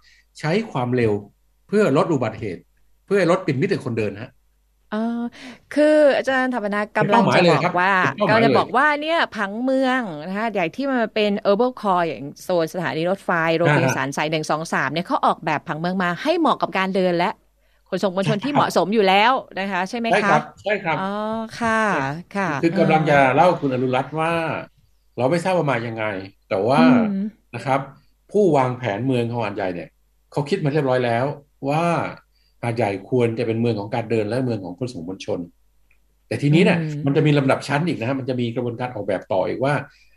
[0.40, 1.12] ใช้ความเร็ว
[1.68, 2.62] เพื่อลดอุบัติเหตุ
[3.06, 4.30] เพื่อเป็นมิตรคนเดินฮะ
[4.94, 5.20] ออ
[5.74, 7.92] คืออาจารย์ธรรมนากำลังจะบอกว่า
[8.28, 17.30] กำลังจะบอกว่าเนี่ยผังเมืองนะคะอย่างที่มันเป็น urban core อย่างโซนสถานีรถไฟโรงพยาบาลสายหนึ่งสองสามเนี่ยเขาออกแบบผังเมืองมาให้เหมาะกับการเดินและ
[17.88, 21.10] ขนส่งมวลชนที่เหมาะสมอยู่แล้วนะคะ ใช่ไหมคะ ใช่ครับใช่ครับอ๋อ
[21.60, 21.80] ค่ะ
[22.36, 24.32] ค่ะ คือกำลังจะเล่าคุณอนุรัตน์ว่า
[25.18, 26.04] เราไม่ทราบว่ามายังไง
[26.48, 26.80] แต่ว่า
[27.54, 27.80] นะครับ
[28.32, 29.88] ผู้วางแผนเมืองของหาดใหญ่เนี่ย
[30.32, 31.24] เขาคิดมาเรียบร้อยแล้ว
[31.68, 31.84] ว่า
[32.62, 35.40] หาดใหญ่ควรจะเป็นเมืองของการเดินและเมืองของขนส่งมวลชน
[36.28, 39.74] แต่ทีนี้เนี่ยมันจะมีลำดับชั้นอีกนะฮะมันจะมีกระบวนการออกแบบต่ออีกว่า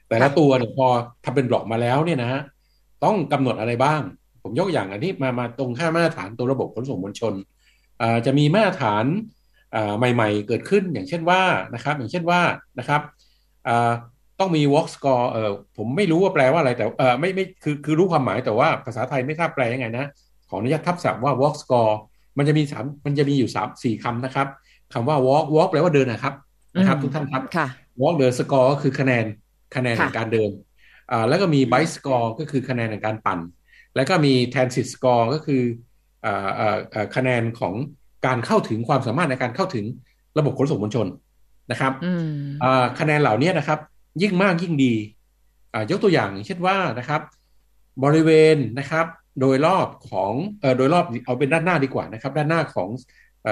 [0.10, 0.88] แต่ละตัวเนี่ยพอ
[1.26, 2.42] ทำเป็นบล็อกมาแล้วเนี่ยนะฮะ
[3.04, 4.02] ต้องกำหนดอะไรบ้าง
[4.44, 7.34] ผมยกอย่างอันนี้มามาตรงค่ามาตรฐานตัวระบบขนส่งมวลชน
[8.26, 9.06] จะมีมาตรฐาน
[9.98, 11.42] ใหม่ ๆ เกิดขึ้นอย่างเช่นว่า
[11.74, 12.42] นะครับ อย่างเช่นว่า
[12.80, 13.02] นะครับ
[14.40, 20.06] ต้องมี walk score เออผมไม่รู้ว่าแปลว่าอะไรแต่เออไม่ไม่คือคือรู้ความหมายแต่ว่าภาษาไทยไม่ทราบแปลยังไงนะ
[20.50, 21.94] ขออนุญาตทับศัพท์ว่า walk score
[22.38, 24.48] มันจะมีสามมันจะมีอยู่สามสี่คำนะครับ
[24.94, 26.34] คำว่า walk walk แปลว่าเดินนะครับ
[26.78, 27.44] นะครับ ทุกท่านครับ
[28.02, 29.26] walk เดิน score ก็คือคะแนน
[29.76, 30.50] คะแนนในการเดิน
[31.12, 33.40] อ่าแล้วก็มี bike score ก็คือคะแนนในการปั่น
[33.96, 35.62] แล้วก็มี transit score ก็คือ
[36.26, 37.74] อ่าอ่าคะแนนของ
[38.26, 39.86] การเข้าถึงความสามารถในการเข้าถึง
[40.38, 41.08] ระบบขนส่งมวลชน
[41.72, 41.94] นะครับ
[42.64, 43.80] อ่าคะแนนเหล่านี้นะครับ
[44.22, 44.94] ยิ่งมากยิ่งดี
[45.74, 47.22] อ่ายกตัวอย่างเช่นว่านะครับ
[48.04, 49.06] บริเวณนะครับ
[49.42, 52.90] โดยรอบของเอ่อโดยรอบเอาเป็นด้านหน้าดีกว่านะครับ ด้านหน้าของ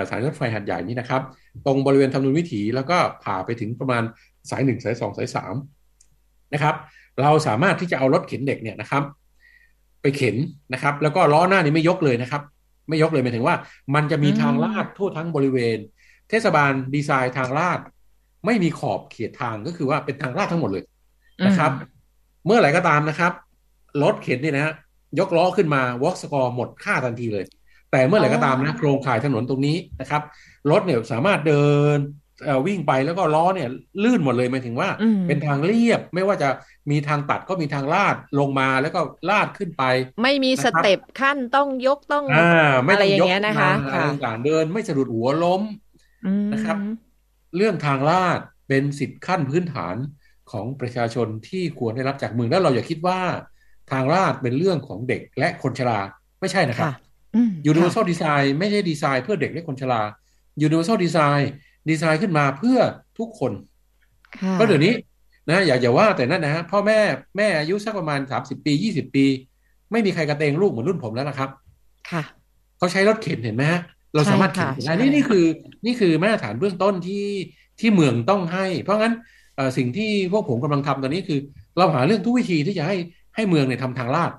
[0.07, 1.21] สถานีรถไฟหัดใหญ่นี้นะครับ
[1.65, 4.03] ตรงบริเวณทำนุนวิถีแล้วก็ผ่าไปถึงประมาณ
[4.49, 5.55] สายหนึ่งสายสองสายสาม
[6.53, 6.75] นะครับ
[7.21, 9.03] เราสามารถที่จะเอารถเข็นเด็กเนี่ยนะครับ
[10.01, 10.35] ไปเข็น
[10.73, 12.41] นะครับ แล้วก็ล้อหน้านี้ไม่ยกเลยนะครับ
[12.89, 13.55] ไม่ยกเลยหมายถึงว่า
[13.95, 15.77] มันจะมีทางลาดทั่วทั้งบริเวณ
[16.29, 17.79] เทศบาลดีไซน์ทางลาด
[18.45, 20.83] ไม่มีขอบเขตทางก็คือว่าเป็นทางลาดทั้งหมดเลย
[21.47, 21.71] นะครับ
[22.45, 23.31] เมื่อไหร่ก็ตามนะครับ
[24.03, 24.73] รถเข็นนี่นะ
[25.19, 27.45] ยกล้อขึ้นมาวอล์กสกอร์หมดค่าทันทีเลย
[27.91, 30.21] แต่เมื่อไหร่ก็ตามนะโครงข่ายถนนตรงนี้นะครับ
[30.71, 31.97] รถเนี่ยสามารถเดิน
[32.67, 33.69] วิ่งไปแล้วก็ล้อเนี่ย
[34.03, 34.89] ลื่นหมดเลยหมายถึงว่า
[35.27, 36.49] เป็นทางเรียบไม่ว่าจะ
[36.91, 39.83] มีทางตัดก็มีทางลาดลงมาแล้วก็ลาดขึ้นไป
[40.23, 42.25] ไม่มีสเต็ปขั้นต้องยกต้อง
[42.89, 43.71] อะไรอย่างเงี้ยนะคะ
[44.25, 45.61] ต่างเดินไม่สะดุดหัวล้ม
[46.53, 46.77] นะครับ
[47.55, 49.95] เรื่องทางลาดเป็นสิทธิขั้นพื้นฐาน
[50.51, 53.19] ของประชาชนที่ควรได้รับจากเมืองแล้วเราอย่าคิดว่า
[53.91, 55.99] ทางลาดเป็นเรื่องของเด็กและคนชรา
[56.39, 56.87] ไม่ใช่นะครับ
[57.71, 60.01] Universal Design ไม่ใช่ดีไซน์เพื่อเด็กและคนชรา
[60.67, 61.43] Universal Design
[61.89, 62.77] ดีไซน์ขึ้นมาเพื่อ
[63.19, 63.51] ทุกคน
[64.59, 64.93] ก็เดี๋ยวนี้
[65.49, 66.99] นะอย่าอย่าว่าแต่นั่นนะฮะพ่อแม่
[67.37, 69.25] แม่อายุสักประมาณสามสิบปียี่สิบปี
[69.91, 71.49] ไม่มีใครกระเตงลูกเหมือนรุ่นผมแล้วนะครับ
[72.11, 72.23] ค่ะ
[72.77, 73.81] เขาใช้รถเข็นเห็นไหมฮะ
[74.15, 75.45] เราสามารถเข็นได้นี่นี่คือ
[75.85, 77.25] นี่คือมาตรฐานเบื้องต้นที่
[77.79, 79.13] ที่เมืองต้องให้ เพราะงั้น
[79.77, 81.39] สิ่งที่พวกผมกำลังทำตอนนี้คือ
[81.77, 82.95] เราหาเรื่องทุกวิธีที่จะให้
[83.35, 84.31] ให้เมืองเนี่ยทำทางลาด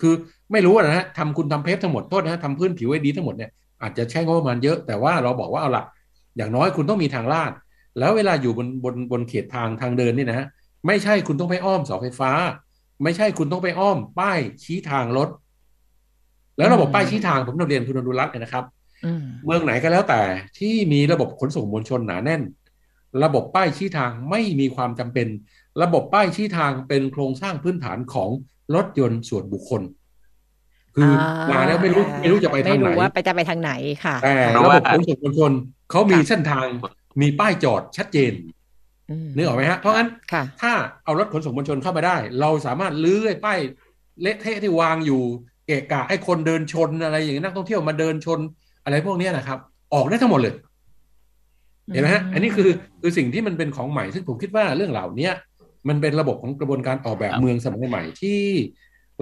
[0.00, 0.14] คือ
[0.52, 3.50] ไม่รู้นะฮะทำคุณทำเพฟทั้งหมดโทษนะทำพื้นผิวให้ดีทั้งหมดเนี่ย
[3.82, 5.84] อาจจะใช้งบประมาณเยอะแต่ว่าเราบอกว่าเอาละ
[6.36, 7.52] อย่างน้อยคุณต้องมีทางลาด
[7.98, 10.46] แล้วเวลาอยู่บนบนบนเขตทางทางเดินนี่นะฮะ
[10.86, 12.30] ไม่ใช่คุณต้องไปอ้อมเสาไฟฟ้า
[13.02, 15.28] ไม่ใช่คุณต้องไปอ้อม ป้ายชี้ทางรถ
[16.56, 18.64] แล้วระบบป้ายชี้ทางผมนำเรียนคุณอนุรัตน์นะครับ
[19.44, 20.20] เมืองไหนก็แล้วแต่
[20.58, 22.42] ที่มีระบบขนส่งมวลชนหนาแน่น
[23.24, 25.26] ระบบป้ายชี้ทางไม่มีความจำเป็น
[25.82, 28.30] ระบบป้ายชี้ทางเป็นโครงสร้างพื้นฐานของ
[28.74, 29.82] รถยนต์ส่วนบุคคล
[30.94, 31.10] คือ
[31.50, 33.72] มาแล้วไม่รู้ไม่รู้จะไปทางไหนไม่รู้ว่าไปจะไปทางไหน
[34.04, 35.52] ค่ะ แต่ระบบขนส่งมวลชน
[35.90, 36.66] เขามีเส้นทาง
[37.20, 38.32] มีป้ายจอดชัดเจน
[39.36, 40.08] นึกออกไหมฮะ เพราะงั้น
[40.62, 40.72] ถ้า
[41.04, 43.58] เอารถขนส่งมวลชนเข้ามาได้ เราสามารถลื้อป้าย
[44.22, 45.22] เละเทะที่วางอยู่
[45.66, 48.38] เกะกะให้คนเดินชนอะไรอย่างนี้นักท่องเที่ยวมาเดินชน
[48.84, 49.58] อะไรพวกนี้นะครับ
[49.94, 50.54] ออกได้ทั้งหมดเลย
[51.92, 55.30] เห็นไหมฮะ อันนี้คือคือสิ่งที่มันเป็นของใหม่ซึ่งผมคิดว่าเรื่องเหล่านี้
[55.88, 58.40] มันเป็นระบบของกระบวนการออกแบบเมืองสมัยใหม่ที่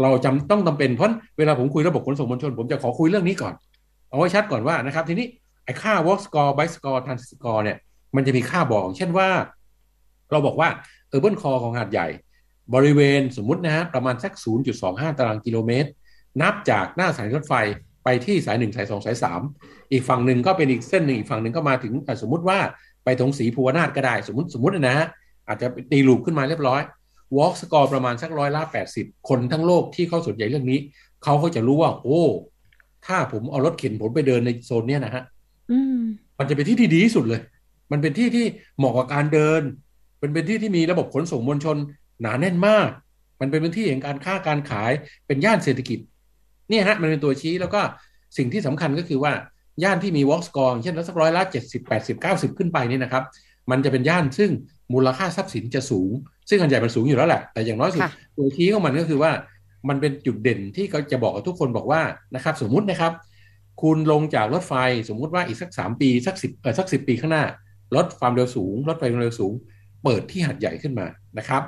[0.03, 3.55] เราจำต้องจาเป็นเพราะเวลาผมคุยระบบขนส่งมวลชน ผมจะขอคุยเรื่องนี้ก่อน
[4.09, 5.27] เอาไว้ชัดก่อนว่านะครับทีนี้
[5.64, 7.79] ไอ้ค่า walk score bike score transit score เนี่ย
[8.16, 9.29] มันจะมีค่าบอกเช่นว่า
[10.31, 10.68] เราบอกว่า
[11.12, 12.09] urban core ของหาดใหญ่
[12.74, 14.33] บริเวณสมมุตินะฮะประมาณสัก
[14.77, 15.88] 0.25 ตารางกิโลเมตร
[16.42, 17.55] นับจากหน้าสถานีรถไฟ
[18.05, 19.40] ไปที่สายหนึ่งสายสองสายสาม
[19.92, 22.59] อีกฝั่งหนึ่งก็เป็นอีกเส้นหนึ่งอีกฝั่งหนึ่งก็มาถึงสมมุติว่า
[23.05, 25.07] ไปตรงสีภูวนาถก็ได้ สมมติสมมตินะฮะ
[25.48, 26.83] อาจจะตีลูปขึ้นมาเรียบร้อย
[27.37, 30.78] walk score ประมาณสักร้อยละแปดสิบคนทั้งโลกที่เขาสนใจเรื่องนี้
[31.24, 32.22] เขาก็จะรู้ว่า โอ้
[33.07, 35.22] ถ้าผมเอารถเข็นผมไปเดินในโซนเนี้ยนะฮะ
[36.38, 37.40] มันจะเป็นที่ที่ดีที่สุดเลย
[37.92, 38.46] มันเป็นที่ที่
[38.78, 39.62] เหมาะกับการเดิน
[40.22, 41.76] มันเป็นที่ที่มีระบบขนส่งมวลชน
[42.20, 42.88] หนาแน่นมาก
[43.40, 44.92] มันเป็นพื้นที่แห่งการค้าการขาย
[45.26, 45.98] เป็นย่านเศรษฐกิจ
[46.68, 47.80] เนี่ยฮะมันเป็นตัวชี้แล้วก็
[48.37, 49.33] สิ่งที่สำคัญก็คือว่า
[49.83, 53.24] ย่านที่มีวอล์กสกอร์เช่นสักร้อยละเจ็ดสิบแปดสิบเก้าสิบขึ้นไปนี่นะครับ
[53.70, 54.50] มันจะเป็นย่านซึ่ง
[54.92, 56.11] มูลค่าทรัพย์สินจะสูง
[56.48, 58.00] ซึ่งอันใหญ่มันสูงอยู่แล้วแหละแต่อย่างน้อยสุด
[58.37, 59.33] ตัวชี้ของมันก็คือว่า
[59.88, 62.03] มันเป็นจุดเด่นที่เขาจะบอกกับทุกคนบอกว่า
[62.35, 63.12] นะครับ สมมุตินะครับ
[63.83, 64.74] คุณลงจากรถไฟ
[65.09, 67.44] สมมุติว่าอีกสักสามปีสักสิบเออสักสิบปีข้างหน้า
[67.96, 69.53] รถความเร็วสูง รถไฟความเร็วสูง
[70.05, 71.07] เปิดที่หัดใหญ่ขึ้นมา
[71.38, 71.62] นะครับ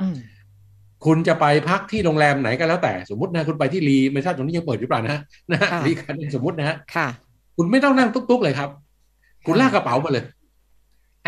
[1.04, 5.18] คุณจะไปพักที่โรงแรมไหนก็แล้วแต่สมมตินะคุณไปที่รีไม่ทราบตรงนี้ยังเปิดหรือเปล่านะ
[5.52, 6.76] นะรีคันสมมตินะฮะ
[7.56, 8.70] คุณไม่ต้องนั่งตุ๊กๆเลยครับ
[9.46, 10.24] คุณลากกระเป๋ามาเลย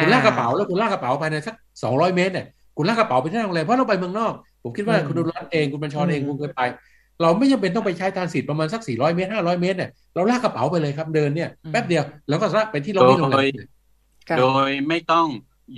[0.00, 4.32] คุณลากกระเป๋าแล้วคุณลากกระเป๋าภายในสักสองร้อยเมตรเนี่ยคุณลากกระเป๋าไปที่โรงแรมเพราะเราไปเมืองนอก
[4.62, 6.62] ผมคิดว่าคุณดูรัตเองคุณบัญชรเองคุณเคยไป
[7.22, 13.18] เราไม่จำเป็นต้องไปใช้ทานสิทธิ์ประมาณสักสี่ร้อยเมตรห้าร้อยเมตรเนี่ยเราลากกระเป๋าไปเลยครับเดินเนี่ยแป๊บเดียวแล้วก็ไปที่โรงแรม
[14.38, 15.26] โดยไม่ต้อง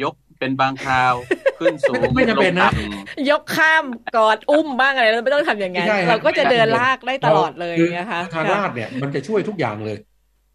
[0.03, 1.15] ยกเป็นบางคราว
[1.59, 2.71] ขึ้นสูงไม่จำเป็นนะ
[3.31, 3.85] ยกข้าม
[4.17, 9.97] กอดอุ้มบ้างอะไรเราไม่ต้องทำอย่างนั้นเราก็จะเดินลากได้ตลอดเลยนะคะทางลากเนี่ยมันจะช่วยทุกอย่างเลย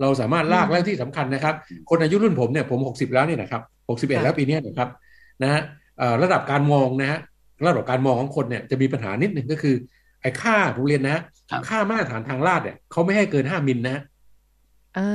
[0.02, 1.56] เราสามารถลากแล้วที่สำคัญนะครับ
[1.90, 4.90] คนอายุรุ่นผมเนี่ยผมหกสิบแล้วนี่นะครับหกสิบเอ็ดแล้วปีนี้นะครับ
[5.44, 5.62] นะฮะ
[6.22, 7.20] ระดับการมองนะฮะ
[7.66, 9.76] ระดับการมองของคนเนี่ยจะมีปัญหานิดหนึ่งก็คือ
[10.22, 11.22] ไอ้ค่าผมเรียนนะ
[11.70, 14.02] ค่ามาตรฐานทางลาดเนี่ยเขาไม่ให้เกินห้ามิลนะ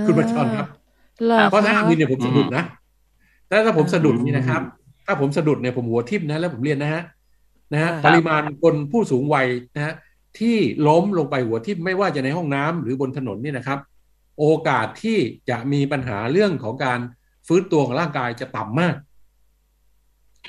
[0.07, 0.67] คุณประชรครับ
[1.51, 2.65] เพราะถ้าห้ามิลเนี่ยผมสะดุดนะ
[3.49, 4.63] แต่ถ้าผมสะดุดนี่นะครับ
[5.07, 7.03] ถ้าผมสะดุดเนี่ยผมหัวทิ่มนะแล้วผมเรียนนะฮะ
[7.73, 9.95] นะฮะปริมาณคนผู้สูงวัยนะฮะ
[10.39, 10.57] ที่
[10.89, 13.79] ล้มลงไปหัวทิ่มไม่ว่าจะในห้องน้ำหรือบนถนนนี่นะครับ
[14.41, 15.19] โอกาสที่
[15.51, 17.01] จะมีปัญหาเรื่องของการ
[17.47, 18.97] ฟื้นตัวของร่างกายจะต่ำมาก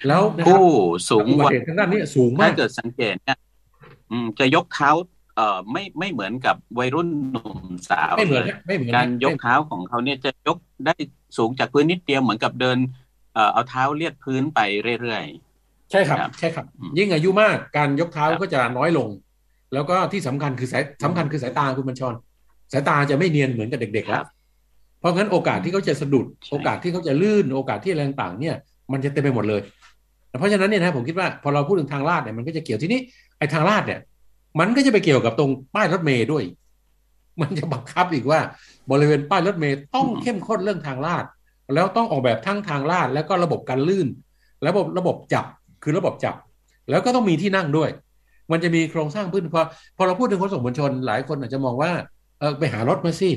[0.08, 0.64] แล้วผู้
[1.10, 3.38] สูงวัยทางด้านนี้สูงมากถ้าเกิดสังเกตเนี่ย
[4.40, 4.92] จะยกเท้า
[5.36, 10.96] เอ่อไม่ไม่เหมือนกับวัยรุ่นหนุ่มสาวไม่เหมือนไม่เหมือนการยกเท้าของเขาเนี่ยจะยกได้
[11.38, 12.78] สูงจากพื้นนิดเดียวเหมือนกับเดิน
[13.34, 14.60] เอ่อเอาเท้าเลียดพื้นไป
[15.02, 16.66] เรื่อยๆ ใช่ครับ ใช่ครับ
[16.98, 19.10] ยิ่งอายุมากการยกเท้าก็จะน้อยลง
[19.74, 22.14] แล้วก็ที่สำคัญคือสายสำคัญคือสายตาคุณบัญชร
[22.72, 24.24] สายตาจะไม่เนียนเหมือนกับเด็กๆแล้ว
[25.00, 28.56] เพราะงั้นโอกาสที่เขาจะสะดุด โอกาสที่เขาจะลื่น โอกาสที่อะไรต่างๆเนี่ย
[28.92, 29.62] มันจะเต็มไปหมดเลย
[30.40, 33.00] เพราะฉะนั้นเนี่ยนะผมคิดว่าพอเราพูดถึงทางลาดเนี่ยมันก็จะเกี่ยวที่นี้
[33.38, 34.00] ไอ้ทางลาดเนี่ย
[34.60, 36.44] มันก็จะไปเกี่ยวกับตรงป้ายรถเมย์ด้วย
[37.42, 38.40] มันจะบังคับอีกว่า
[38.92, 41.26] บริเวณป้ายรถเมย์ต้องเข้มข้นเรื่องทางลาด
[41.74, 44.08] แล้วต้องออกแบบทั้งทางลาดแล้วก็ระบบการลื่น
[44.68, 45.46] ระบบระบบจับ
[45.84, 46.36] คือระบบจับ
[46.90, 47.90] แล้วก็ต้องมีที่นั่งด้วย
[48.52, 49.62] มันจะมีโครงสร้างพื้นพอ
[49.98, 51.92] พอเราพูดถึงขนส่งมวลชน หลายคนอาจจะมองว่า
[52.42, 53.30] เออไปหารถมาสิ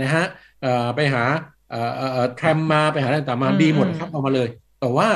[0.00, 0.24] นะฮะ
[0.62, 1.22] เออไปหา
[1.70, 4.48] เออเออแทรมมาไปหาอะไรต่างมาดีหมดครับเอามาเลย
[4.80, 5.08] แต่ว่า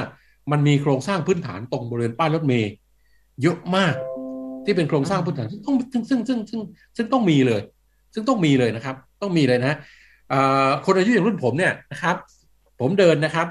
[0.51, 2.70] มันมีโครงสร้างพื้นฐานตรงบริเวณป้ายรถเมย์
[3.42, 3.94] เยอะมาก
[4.64, 6.61] ที่เป็นโครงสร้างพื้นฐานซึ่งต้องซึ่งซึ่งซึ่งซึ่ง
[6.96, 7.61] ซึ่งต้องมีเลย
[8.14, 9.79] ซึ่งต้องมีเลยนะครับ ต้องมีเลยนะ
[10.85, 12.16] คนอายุอย่างรุ่นผมเนี่ยนะครับ
[12.81, 13.46] ผมเดินนะครับ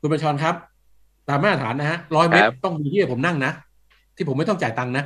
[0.00, 0.54] คุณประชรครับ
[1.28, 3.52] ตามมาตรฐานนะฮะร้อยเมตรต้องมีที่ผมนั่งนะ
[4.16, 5.04] ที่ผมไม่ต้องจ่ายตังค์นะ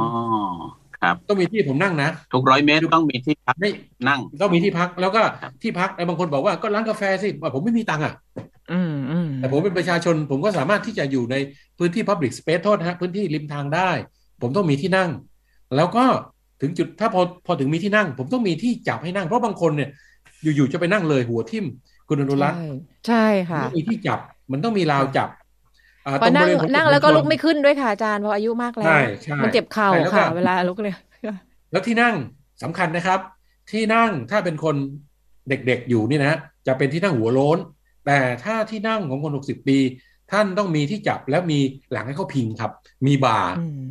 [0.00, 0.08] อ๋อ
[1.02, 3.70] ครับต้องมีที่ผมนั่งนะ ทุกร้อยเมตรต้องมีที่พักไม่
[4.08, 8.14] นั่ง ต้องมีที่พักแล้วก็ครับที่พักไอ้บางคนบอกว่าก็ร้านกาแฟสิว่าผมไม่มีตังค์อะ
[8.72, 11.36] อืมอืมแต่ผมเป็นประชาชนผมก็สามารถที่จะอยู่ใน
[11.78, 13.90] พื้นที่ Public Space โทษนะฮะ พื้นที่ริมทางได้
[14.42, 15.10] ผมต้องมีที่นั่ง
[15.76, 16.04] แล้วก็
[16.60, 19.90] ถึงจุดถ้าพอพอถึงมีที่นั่ง ผมต้องมีที่จับให้นั่ง เพราะบางคนเนี่ย
[20.42, 21.66] อยู่ๆจะไปนั่งเลยหัวทิ่ม
[22.08, 22.68] คุณอนุรักษ์ใช่
[23.06, 24.18] ใช่ค่ะต้องมีที่จับ
[24.52, 25.28] มันต้องมีราวจับ
[26.06, 30.94] อ่าพอนั่งตรงบริเวณนั่งแล้วก็ลุกไม่ขึ้นด้วยค่ะอาจารย์เพราะอายุมากแล้วใช่ใช่มันเจ็บเข่าใช่แล้วก็ค่ะ เวลาลุกเลย
[31.72, 32.14] แล้วที่นั่ง
[32.62, 33.20] สำคัญนะครับ
[33.72, 34.76] ที่นั่งถ้าเป็นคน
[35.48, 37.58] เด็กๆอยู่นี่นะจะเป็นที่นั่งหัวโล้น
[38.06, 39.78] แต่ถ้าที่นั่งของคนหกสิบปี
[40.32, 41.58] ท่านต้องมีที่จับและมี
[41.92, 42.72] หลังให้เขาพิงครับ
[43.06, 43.82] มีบาร์อืม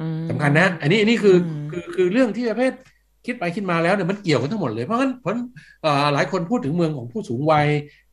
[0.00, 2.72] อืมสำคัญนะ อันนี้อันนี้คืออมคือคือเรื่องที่ประเภท
[3.26, 5.46] คิดไปคิดมาแล้วเนี่ยมันเกี่ยวกันทั้งหมดเลยเพราะงั้นเพราะฉะนั้น
[5.82, 7.66] เอ่อหลายคนพูดถึงเมืองของผู้สูงวัย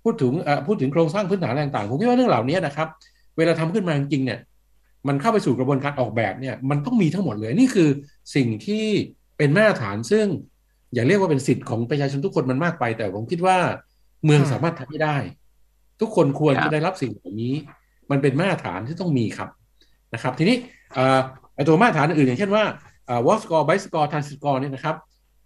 [0.03, 2.87] พูดถึงเอ่อพูดถึงโครงสร้างพื้นฐานอะไรต่างๆผมคิดว่าเรื่องเหล่านี้นะครับ
[3.37, 4.39] เวลาทำขึ้นมาจริงๆเนี่ย
[5.07, 7.89] มันเข้าไปสู่กระบวนการออกแบบเนี่ย มันต้องมีทั้งหมดเลยนี่คือ
[8.35, 8.85] สิ่งที่
[9.37, 10.25] เป็นมาตรฐานซึ่ง
[10.93, 13.57] อย่าเรียกว่าเป็นสิทธิ์ของประชาชนทุกคนมันมากไป แต่ผมคิดว่า
[14.25, 15.17] เมืองสามารถทำให้ได้
[16.01, 17.53] ทุกคนควรครับจะได้รับสิ่งเหล่านี้
[18.11, 19.49] มันเป็นมาตรฐานที่ต้องมีครับ
[20.13, 20.57] นะครับ ทีนี้
[20.93, 21.19] เอ่อ
[21.55, 22.63] ไอตัวมาตรฐานอื่นอย่างเช่นว่า
[23.07, 24.95] เอ่อ walk score bike score transit score เนี่ยนะครับ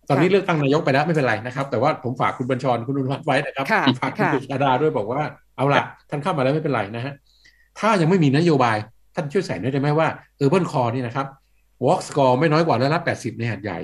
[0.10, 5.22] ตอนนี้เลือกตั้งนายกไปแล้วไม่เป็นไรนะครับ แต่ว่าผมฝากคุณบัญชรคุณอุวัฒน์ไว้นะครับค่ะฝากคุณค่ะกฤษดาด้วยบอกว่า
[5.56, 7.14] เอาล่ะท่านเข้ามาแล้วไม่เป็นไรนะฮะ
[7.82, 8.78] ถ้ายังไม่มีนโยบาย
[9.16, 11.28] ท่านช่วยใส่ด้วยได้ไหมว่า urban core นี่นะครับ
[11.86, 13.80] walk score ไม่น้อยกว่าร้อยละแปดสิบในหาดใหญ่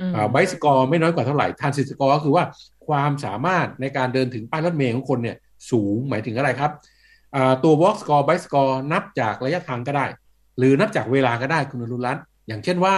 [0.00, 2.44] อืม bike score ไม่น้อยกว่าเท่าไหร่ transit score ก็คือว่า
[2.86, 5.36] ความสามารถในการเดินถึงป้ายรถเมล์ของคนเนี่ย
[5.70, 6.70] สูงหมายถึงอะไรครับ
[7.34, 10.06] อ่าตัว walk score bike score นับจากระยะทางก็ได้
[10.58, 12.94] หรือนับจากเวลาก็ได้คุณอรุณรัตน์อย่างเช่นว่า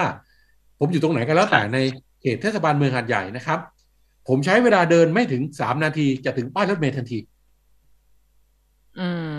[0.79, 1.79] ผมอยู่ตรงไหนก็แล้วแต่ใน
[2.21, 3.59] เขตเทศบาลเมืองหาดใหญ่นะครับ
[4.29, 7.31] ผมใช้เวลาเดินไม่ถึงสามนาทีจะถึงป้ายรถเมล์ทันทีอืม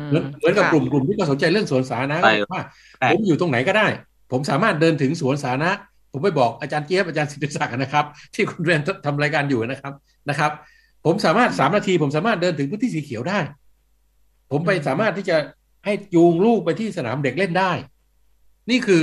[0.09, 2.61] เหมือนเหมือนกับค่ะกลุ่มกลุ่มที่ก็สนใจเรื่องสวนสาธารณะไปว่า
[2.99, 3.87] แปลกผมอยู่ตรงไหนก็ได้
[4.31, 5.71] ผมสามารถเดินถึงสวนสาธารณะ
[6.11, 9.93] ผมไปบอกอาจารย์เจี๊ยบอาจารย์สิทธิศักดิ์นะครับ ที่คุณเรียนทำรายการอยู่นะครับ
[10.29, 10.51] นะครับ
[11.05, 13.39] ผมสามารถสามนาที ผมสามารถเดินถึงพื้นที่สีเขียวได้
[14.51, 15.37] ผมไปสามารถที่จะ
[15.85, 17.71] ให้จูงลูกไปที่สนามเด็กเล่นได้
[18.69, 19.01] นี่คือ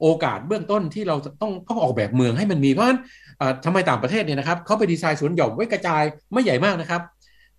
[0.00, 3.00] โอกาสเบื้องต้นที่เราจะต้องต้องออกแบบเมืองให้มันมีเพราะฉะนั้น
[3.38, 7.02] เอ่อทำไมต่างประเทศเนี่ยนะครับเขาไปดีไซน์สวนหย่อมไว้กระจายไม่ใหญ่มากนะครับ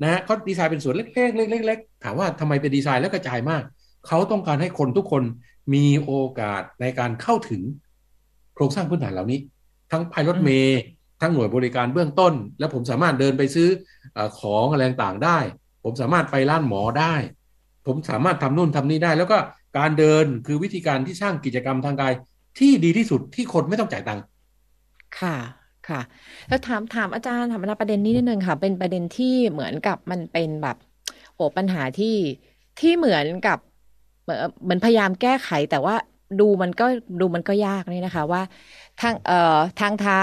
[0.01, 3.63] นะฮะเขาดีไซน์เป็นสวนเล็กๆเล็กๆเล็กๆ ถามว่าทำไมเป็นดีไซน์แล้วกระจายมาก
[4.07, 5.23] เขาต้องการให้คนทุกคน
[5.73, 7.61] มีโอกาสในการเข้าถึง
[8.55, 9.39] โครงสร้างพื้นฐานเหล่านี้
[9.91, 10.79] ทั้งพายรถเมย์
[11.21, 13.69] ทั้งหน่วยบริการเบื้องต้น แล้วผมสามารถเดินไปซื้อ
[14.13, 15.39] เออของอะไรต่างๆได้
[15.83, 17.13] ผมสามารถไปร้านหมอได้
[17.87, 19.37] ผมสามารถทำนู่นทำนี่ได้ แล้วก็
[19.77, 22.13] การเดินคือวิธีการที่สร้างกิจกรรมทางกาย
[22.59, 24.23] ที่ดีที่สุดที่คนไม่ต้องจ่ายตังค์
[25.19, 25.35] ค่ะ
[25.89, 26.01] ค่ะ
[26.47, 30.77] แล้วถามถามอาจารย์ถามประเด็นนี้นิดนึงค่ะ เป็นประเด็นที่เหมือนกับมันเป็นแบบ
[31.37, 32.15] โอ้ปัญหาที่
[32.79, 33.57] ที่เหมือนกับ
[34.23, 35.95] เหมือนเหมือนพยายามแก้ไขแต่ว่า
[36.39, 36.85] ดูมันก็
[37.21, 38.41] ดูมันก็ยากนี่นะคะ ว่า
[39.01, 40.21] ทางเอ่อทางเท้า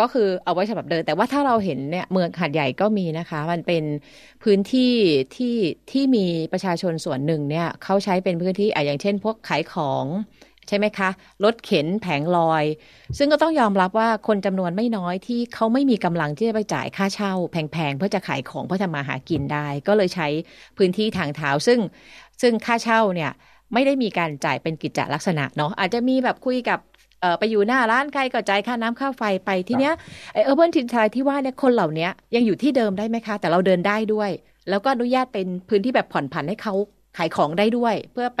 [0.00, 3.84] ก็คือเอาไว้สำหรับเดิน แต่ว่าถ้าเราเห็นเนี่ยเมืองหาดใหญ่ก็มีนะคะ มันเป็น
[4.42, 4.92] พื้นที่
[5.36, 5.56] ที่
[5.90, 10.04] ที่มีประชาชนส่วนหนึ่งเนี่ยเขาใช้เป็นพื้นที่อะอย่างเช่น พวกขายของ
[10.68, 11.10] ใช่ไหมคะ
[11.44, 12.64] รถเข็นแผงลอย
[13.18, 20.28] ซึ่งก็ต้องยอมรับว่าคนจำนวนไม่น้อยที่เขาไม่มีกำลังที่จะไปจ่ายค่าเช่า แพงๆ เพื่อจะขายของเพื่อทำมาหากินได้ ก็เลยใช้
[20.78, 21.78] พื้นที่ทางเท้า ซึ่ง
[22.42, 23.30] ซึ่งค่าเช่าเนี่ย
[23.74, 26.80] ไม่ได้มีการจ่ายเป็นกิจจลักษณะเนาะอาจจะมีแบบคุยกับ
[27.38, 29.94] ไปอยู่หน้าร้านใครก็จ่ายค่าน้ำค่าไฟไปทีเนี้ย
[30.32, 34.30] ไอเออร์เบิร์นทินทายที่ว่าเนี่ยคนเหล่านี้ยังอยู่ที่เดิมได้ไหมคะ แต่เราเดินได้ด้วย
[34.70, 36.74] แล้วก็อนุญาตเป็นพื้นที่แบบผ่อนผันให้เขา
[37.16, 38.40] ขายของได้ด้วย เพื่อไป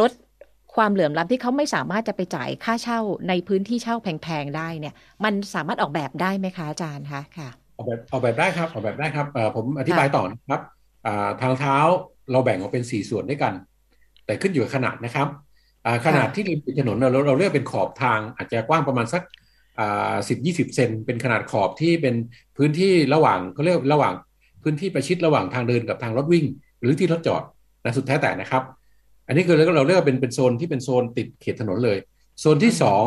[0.00, 0.10] ลด
[0.76, 10.60] ความเหลื่อมล้ำที่เขาไม่สามารถจะไปจ่ายค่าเช่าในพื้นที่เช่าแพงๆได้เนี่ย มันสามารถออกแบบได้ไหมคะอาจารย์คะค่ะออกแบบออกแบบได้ครับออกแบบได้ครับเอ่อผมอธิบายต่อนะครับ
[11.06, 11.78] อ่าทางเท้า
[12.30, 13.52] เราแบ่งออกเป็นสี่ส่วนด้วยกัน
[14.26, 15.28] แต่ขึ้นอยู่กับขนาดนะครับ
[15.86, 19.22] อ่าขนาดที่ริมถนนเราเราเรียกเป็นขอบทางอาจจะกว้างประมาณสัก
[19.78, 22.14] อ่าสิบยี่สิบเซนเป็นขนาดขอบที่เป็น
[22.56, 24.14] พื้นที่ระหว่างเขาเรียกระหว่าง
[24.62, 26.46] พื้นที่ประชิดระหว่างทางเดินกับทางรถวิ่ง
[26.80, 27.42] หรือที่รถจอด
[27.84, 28.62] นะสุดแท้แต่นะครับ
[29.28, 31.98] อันนี้คือเราเรียกว่าเป็นเป็นโซนที่เป็นโซนติดเขตถนนเลย
[32.40, 33.02] โซนที่สอง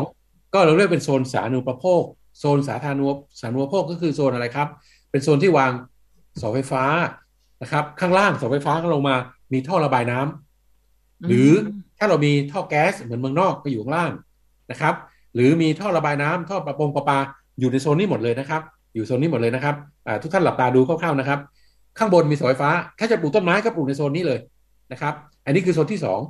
[0.54, 2.02] ก็เราเรียกเป็นโซนสาธารณูปโภค
[2.38, 3.06] โซนสาธารณู
[3.40, 4.68] สาธารณูปโภคก็คือโซนอะไรครับ
[5.10, 5.72] เป็นโซนที่วาง
[6.38, 6.84] เสาไฟฟ้า
[7.62, 9.16] นะครับ ข้างล่างเสาไฟฟ้าก็ลงมา
[9.52, 11.50] มีท่อระบายน้ำหรือ
[11.98, 14.10] ถ้าเรามีท่อแก๊สเหมือนเมืองนอกก็อยู่ข้างล่าง
[14.70, 14.94] นะครับ
[15.34, 17.18] หรือมีท่อระบายน้ำท่อประปงประปา
[17.60, 18.62] อยู่ในโซนนี้หมดเลยนะครับ
[18.94, 19.74] อยู่โซนนี้หมดเลยนะครับ
[20.06, 21.40] อ่าทุกท่านหลับตาดูคร่าวๆนะครับ
[21.98, 24.38] ข้างบนมีเสาไฟฟ้า ถ้าจะปลูกต้นไม้ก็ปลูกในโซนนี้เลย
[24.92, 26.20] นะครับ อันนี้คือโซนที่สอง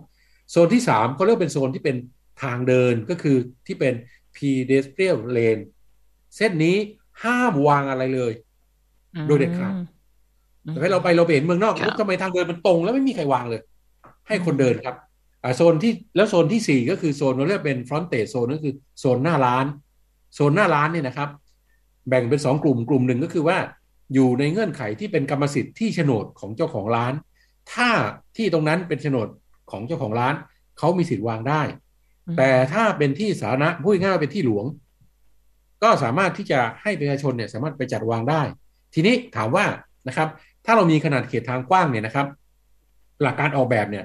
[0.50, 1.96] โซนที่สามเขาเรียกเป็นโซนที่เป็น
[2.42, 3.94] ทางเดินก็คือที่เป็น
[4.36, 5.62] pedestrian lane
[6.36, 6.76] เส้นนี้
[7.24, 8.32] ห้ามวางอะไรเลย
[9.26, 9.74] โดยเด็ดขาด
[10.62, 13.60] แต่ถ้าเราไปเราไปเห็นเมืองนอกทำไมทางเดินมันตรงแล้วไม่มีใครวางเลย
[14.28, 14.96] ให้คนเดินครับ
[15.42, 19.66] อ่าโซนที่แล้วโซนที่สี่ก็คือโซนเราเรียกเป็นฟรอนเตโซนก็คือโซนหน้าร้าน
[20.34, 21.28] โซนหน้าร้านเนี่ยนะครับ
[22.08, 23.58] แบ่งเป็นสองกลุ่มกลุ่มหนึ่งก็คือว่า
[24.14, 27.12] อยู่ในเงื่อนไขที่เป็นกรรมสิทธิ์ที่โฉนดของเจ้าของร้าน
[27.72, 27.90] ถ้า
[28.36, 29.28] ที่ตรงนั้นเป็นโฉนด
[29.70, 30.34] ของเจ้าของร้าน
[30.78, 31.62] เขามีสิทธิ์วางได้
[32.38, 34.64] แต่ถ้าเป็นที่สาธารณะพูดง่ายๆเป็นที่หลวง
[35.82, 38.42] ก็สามารถที่จะให้ประชาชนเนี่ยสามารถไปจัดวางได้
[38.94, 39.64] ทีนี้ถามว่า
[40.08, 40.28] นะครับ
[40.64, 42.26] ถ้าเรามีขนาดเขตทางกว้างเนี่ยนะครับ
[43.22, 44.04] หลักการออกแบบเนี่ย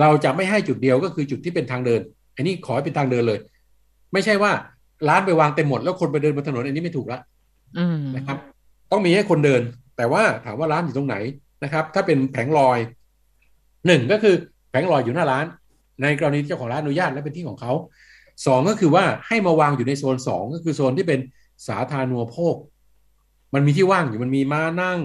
[0.00, 2.00] เราจะไม่ให้จุดเดียวก็คือจุดที่เป็นทางเดิน
[2.36, 3.38] อันนี้ขอให้เป็นทางเดินเลย
[4.12, 4.52] ไม่ใช่ว่า
[5.08, 7.18] ร้านไปวางเต็มหมดแล้วคนไปเดินบนถนนอันนี้ไม่ถูกละ
[8.16, 8.36] นะครับ
[8.90, 9.62] ต้องมีให้คนเดิน
[9.96, 11.16] แต่ว่าถามว่าร้านอยู่ตรงไหน
[11.64, 12.78] นะครับ ถ้าเป็นแผงลอย
[13.86, 14.34] หนึ่งก็คือ
[14.70, 15.44] แผงลอยอยู่หน้าร้าน
[16.02, 17.72] ในกรณีเจ้าของร้านอนุญาตและเป็นที่ของเขา
[18.46, 21.20] สองก็คือว่าให้มาวางอยู่ในโซนสองก็คือโซนที่เป็น
[21.68, 22.56] สาธารณูปโภค
[23.54, 25.00] มันมีที่ว่างอยู่มันมีม้านั่ง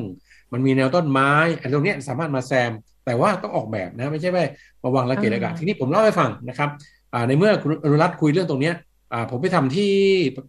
[0.54, 2.72] มันมีแนวต้นไม้อันตรงนี้สามารถมาแซม
[3.06, 4.46] แต่ว่าต้องออกแบบนะ ไม่ใช่ว่า
[4.84, 6.70] มาวางระเกะระกะทีนี้ผมเล่าให้ฟังนะครับ
[7.28, 8.72] ในเมื่อคุณอนุรัตน์คุยเรื่องตรงนี้
[9.32, 9.92] ผมไปทำที่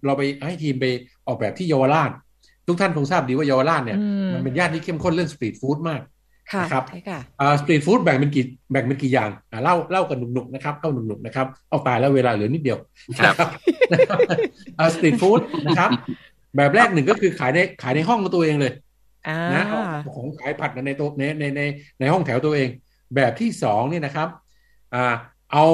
[0.06, 0.86] เราไปให้ทีมไป
[1.26, 2.10] ออกแบบที่เยาวราช
[2.66, 3.98] ทุกท่านคงทราบดีว่าเยาวราชเนี่ย
[4.32, 6.00] มันเป็นย่านที่เข้มข้นเรื่อง street food มาก
[6.62, 6.84] นะครับ
[7.60, 9.30] street food แบ่งเป็นกี่แบ่งเป็นกี่อย่าง
[9.64, 12.78] เล่าเล่ากันหนุกๆนะครับเล่าหนุกๆนะครับเอาตายแล้วเวลาเหลือนิดเดียว
[13.38, 13.48] ครับ
[14.94, 15.90] street food นะครับ
[16.56, 18.72] แบบแรกหนึ่งก็คือขายในขายในห้องของตัวเองเลย
[19.54, 19.64] นะ
[20.16, 21.62] ของขายผัดในตัวในในใน
[22.00, 22.68] ในห้องแถวตัวเอง
[23.16, 24.28] แบบที่สองนี่นะครับ
[24.94, 25.14] อ่า
[25.52, 25.66] เอา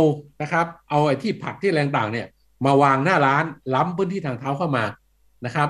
[0.43, 2.27] นะครับ เอาไอ้ที่ผักที่แรงต่างเนี่ย
[2.67, 4.85] มาวางหน้าร้านล้ำพื้นที่ทางเท้าเข้ามา
[5.47, 5.69] นะครับ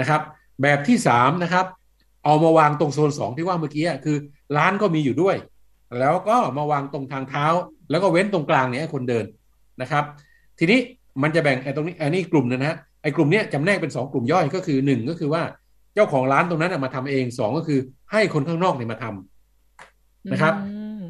[0.00, 0.20] นะครับ
[0.62, 1.66] แบบที่สามนะครับ
[2.24, 4.16] เอามาวางตรงโซนสองที่ว่าเมื่อกี้คือ
[4.56, 5.36] ร้านก็มีอยู่ด้วย
[6.00, 7.46] แล้วก็มาวางตรงทางเท้า
[7.90, 9.24] แล้วก็เว้นตรงกลางเนี่ยให้คนเดิน
[9.82, 10.04] นะครับ
[10.58, 10.78] ทีนี้
[11.22, 15.42] มันจะแบ่งไอ้ตรงนี้อันนี้กลุ่มนะฮะไอ้กลุ่มนี้จำแนกเป็นสองกลุ่มย่อยก็คือหนึ่งก็คือว่า
[15.94, 17.80] เจ้าของร้านตรงนั้นมาทำเองสองก็คือ
[18.12, 20.54] ให้คนข้างนอกเนี่ยมาทำนะครับ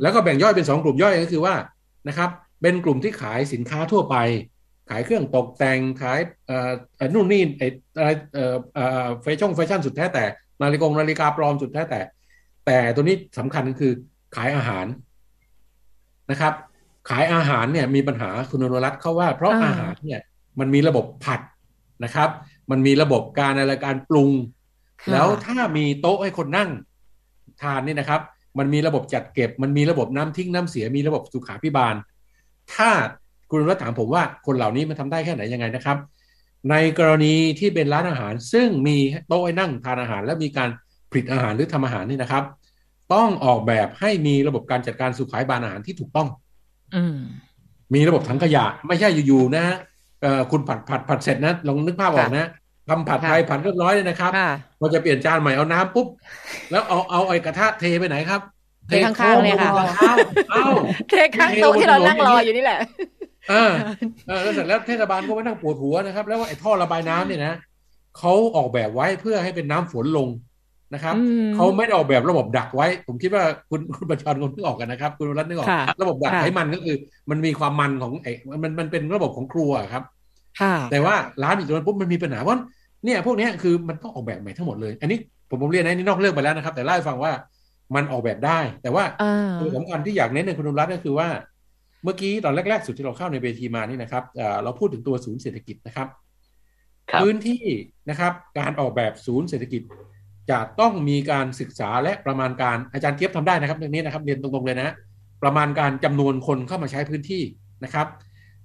[0.03, 1.55] แล้วก็แบ่งย่อยเป็นสองกลุ่มย่อยก็คือว่า
[2.09, 2.31] นะครับ
[2.63, 4.17] เป็นกลุ่มที่ขายสินค้าทั่วไป
[4.91, 6.71] ขายเครื่องตกแต่งขายเอ่อ
[7.15, 10.25] นู่นนี่ไอ้อะไรเอ่อเอ่อแฟชั่นแฟชั่นสุดแท้แต่
[10.63, 12.01] นาฬิกานาฬิกาปลอมสุดแท้แต่
[12.67, 13.93] แต่ตัวนี้สำคัญก็คือ
[14.37, 14.87] ขายอาหาร
[16.31, 16.55] นะครับ
[17.09, 20.21] ขายอาหารเนี่ยมีปัญหาคุณนรัตน์เขาว่า เพราะอาหารเนี่ย
[20.61, 21.41] มันมีระบบผัด
[22.05, 22.31] นะครับ
[22.71, 24.31] มันมีระบบการอะไรการปรุง
[25.11, 26.71] แล้วถ้ามีโต๊ะให้คนนั่ง
[27.63, 28.21] ทานนี่นะครับ
[28.59, 31.95] มันมีระบบจัดเก็บ มันมีระบบน้ำทิ้งน้ำเสียมีระบบสุขาพิบาล
[32.75, 32.91] ถ้า
[33.51, 35.97] คุณรัตถามผมว่าคนเหล่านี้มันทำได้แค่ไหนยังไงนะครับ
[36.71, 38.97] ในกรณีที่เป็นร้านอาหารซึ่งมี
[39.29, 40.71] โต๊ะให้นั่งทานอาหาร และมีการ
[41.15, 42.45] ผลิตอาหารหรือทำอาหารนี่นะครับ
[43.15, 46.29] ต้องออกแบบให้มีระบบการจัดการสุขายบานอาหารที่ถูกต้อง
[46.95, 47.03] อื
[47.95, 49.65] มีระบบถังขยะ ไม่ใช่อยู่ๆนะ
[50.23, 52.49] เออคุณผัดผัดผัดเสร็จนะลองนึกภาพออกนะ
[52.89, 54.33] ทำผัดไทยผัดเรียบร้อยเลยนะครับ
[54.79, 56.07] พอจะเปลี่ยนจานใหม่เอาน้ำปุ๊บ
[56.71, 58.41] แล้วเอาเอาไอ้กระทะเทไปไหนครับ
[58.89, 59.71] เทข้างๆเลยค่ะ
[60.51, 60.67] เอา
[61.11, 62.79] เทข้างโต๊ะที่เรานั่งรออยู่นี่แหละ
[63.53, 63.73] อ่า
[64.43, 67.55] แล้วเสร็จแล้วเทศบาลก็ไม่นั่งปวดหัวนะครับ แล้วไอ้ท่อระบายน้ำเนี่ยนะ
[68.19, 70.29] เขาออกแบบไว้เพื่อให้เป็นน้ำฝนลง
[70.95, 71.15] นะครับ
[71.55, 75.69] เขาไม่ได้ออกแบบระบบดักไว้ ผมคิดว่าคุณคุณประชรคนเพิ่งออกกันนะครับ คุณรัตน์นึกออก
[76.03, 76.97] ระบบดักไขมันก็คือ
[77.31, 80.03] มันมีความมันของไอ้มันมันเป็นระบบของครัวครับ
[80.91, 82.59] แต่ว่าร้านอีกตัวปุ๊บมันมีปัญหาเพราะ
[83.05, 87.33] เนี่ยพวกนี้คือมันต้องออกแบบใหม่ทั้งหมดเลย อันนี้ผมผมเรียนนะนี่นอกเรื่องไปแล้วนะครับ แต่เล่าให้ฟังว่า
[87.95, 89.05] มันออกแบบได้ แต่ว่า
[89.61, 91.29] ตัวสำคัญที่อยากเน้นในคุณรัตน์ก็คือว่า
[92.05, 94.25] เมื่อกี้ตอนแรก ๆ สุดที่เราเข้าในเวทีมานี่นะครับ
[94.63, 96.09] เราพูดถึงตัวศูนย์เศรษฐกิจนะครับ
[97.21, 97.65] พื้นที่
[98.11, 99.83] นะครับการออกแบบศูนย์เศรษฐกิจ
[100.51, 104.95] จะต้องมีการศึกษาและประมาณการอาจารย์เทียบทำได้นะครับเรื่องนี้นะครับเรียนตรงๆเลยนะ
[105.43, 107.43] ประมาณการจำนวนคนเข้ามาใช้พื้นที่
[107.85, 108.07] นะครับ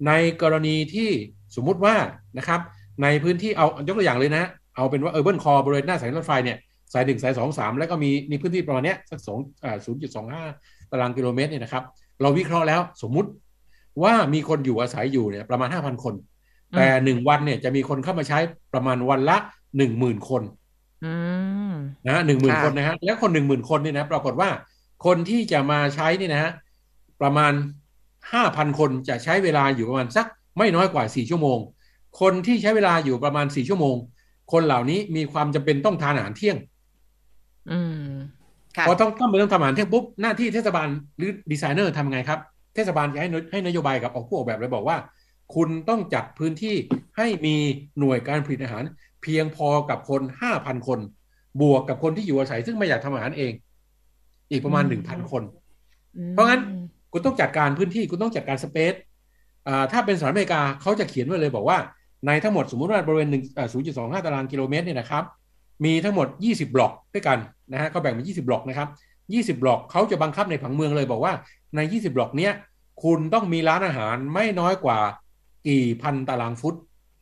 [0.08, 0.12] ใน
[0.42, 1.10] กรณีที่
[1.56, 1.96] สมมุติว่า
[2.38, 2.60] นะครับ
[3.04, 4.44] ในพื้นที่เอายกตัวอย่างเลยนะ
[4.76, 6.58] เอาเป็นว่า urban core บริเวณหน้าสายรถไฟเนี่ย
[6.94, 9.40] สายหนึ่งสายสองสามแล้วก็มีในพื้นที่ประมาณเนี้ยสักสอง
[9.86, 10.44] ศูนย์จุดสองห้า
[10.92, 11.84] ตารางกิโลเมตรเนี่ยนะครับ
[12.22, 13.30] เราวิเคราะห์แล้วสมมุติ
[14.04, 16.14] ว่ามีคนอยู่อาศัยอยู่เนี่ยประมาณห้าพันคน
[16.78, 18.40] แต่หนึ่งวันเนี่ยจะมีคนเข้ามาใช้
[18.74, 19.38] ประมาณวันละ
[19.78, 20.42] หนึ่งหมื่นคน
[22.08, 24.50] นะหนึ่งหมื่นคนนะฮะแล้วคนหนึ่งหมื่นคนนี่นะปรากฏว่า
[25.06, 26.52] คนที่จะมาใช้นี่นะฮะ
[27.22, 27.54] ประมาณ
[28.34, 30.26] ห้าพันคนจะใช้เวลาอยู่ประมาณสัก
[30.58, 31.58] ไม่น้อยกว่าสี่ชั่วโมง
[32.22, 33.96] คนที่ใช้เวลาอยู่ประมาณสี่ชั่วโมง
[34.52, 36.58] คนเหล่านี้มีความจำเป็นต้องทานอาหารเที่ยง
[37.72, 37.80] อื
[38.10, 38.14] ม
[38.88, 40.88] พอต้องต้องไปต้องทำอาหารเที่ยงปุ๊บหน้าที่เทศบาล
[41.18, 42.40] หรือดีไซเนอร์ทำไงครับ
[42.76, 44.98] เทศบาลจะให้ให้นโยบายกับออกผู้ออกแบบเลยบอกว่า
[45.56, 46.76] คุณต้องจัดพื้นที่
[47.18, 47.56] ให้มี
[48.00, 48.84] หน่วยการผลิตอาหาร
[49.22, 51.00] เพียงพอกับคนห้าพันคน
[51.62, 53.52] บวกกับคนที่อยู่อาศัย ซึ่งไม่อยากทำอาหารเอง
[54.52, 55.44] อีกประมาณหนึ่งพันคน
[56.32, 56.62] เพราะงั้น
[57.12, 58.94] คุณต้องจัดการพื้นที่คุณต้องจัดการสเปซ
[59.92, 61.78] ถ้าเป็นสหรัฐอเมริกาเขาจะเขียนไว้เลยบอกว่า
[62.26, 63.44] ในทั้งหมดสมมุติว่าบริเวณหนึ่ง
[63.74, 65.24] ศูนย์จุดสองห้าตารางกิโลเมตรเนี่ยนะครับ
[65.86, 67.38] มีทั้งหมด20บล็อกด้วยกัน
[67.72, 68.90] นะฮะเขาแบ่งเป็น20บล็อกนะครับ
[69.52, 71.34] 20บล็อกเขาจะบังคับในผังเมืองเลยบอกว่า
[71.76, 72.54] ใน20บล็อกเนี้ย
[73.04, 75.00] คุณต้องมีร้านอาหารไม่น้อยกว่า
[75.68, 76.76] กี่พันตารางฟุต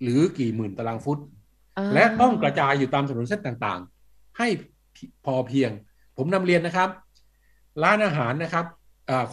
[0.03, 1.19] หรือกี่หมื่นตารางฟุต
[1.93, 4.47] และต้องกระจายอยู่ตามถนนเส้นต่างๆ ให้
[5.25, 5.71] พอเพียง
[6.17, 6.89] ผมนำเรียนนะครับ
[7.83, 8.65] ร้านอาหารนะครับ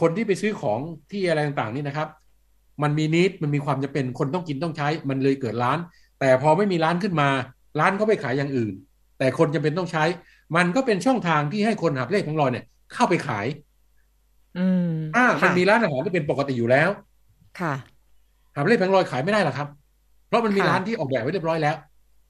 [0.01, 0.81] คนที่ไปซื้อของ
[1.13, 2.09] ที่อะไรต่างๆนี่นะครับ
[2.83, 5.79] มันมีนิดมันมีความจะเป็นคนต้องกินต้องใช้ มันเลยเกิดร้าน
[6.21, 7.29] แต่พอไม่มีร้านขึ้นมา
[7.81, 8.75] ร้านเขาไปขายอย่างอื่น
[9.19, 10.05] แต่คนจะเป็นต้องใช้
[10.57, 12.65] มันก็เป็นช่องทางที่ให้คนหาเลขของเราเนี่ย
[12.95, 13.47] เข้าไปขาย
[14.59, 16.91] อืมอ่ามันมีร้านอาหารที่เป็นปกติอยู่แล้ว
[17.61, 17.75] ค่ะ
[18.55, 19.69] หาเลขแผงลอยขายไม่ได้หรอกครับ
[20.27, 21.77] เพราะมันมีร้านที่ออกแบบไว้เรียบร้อยแล้ว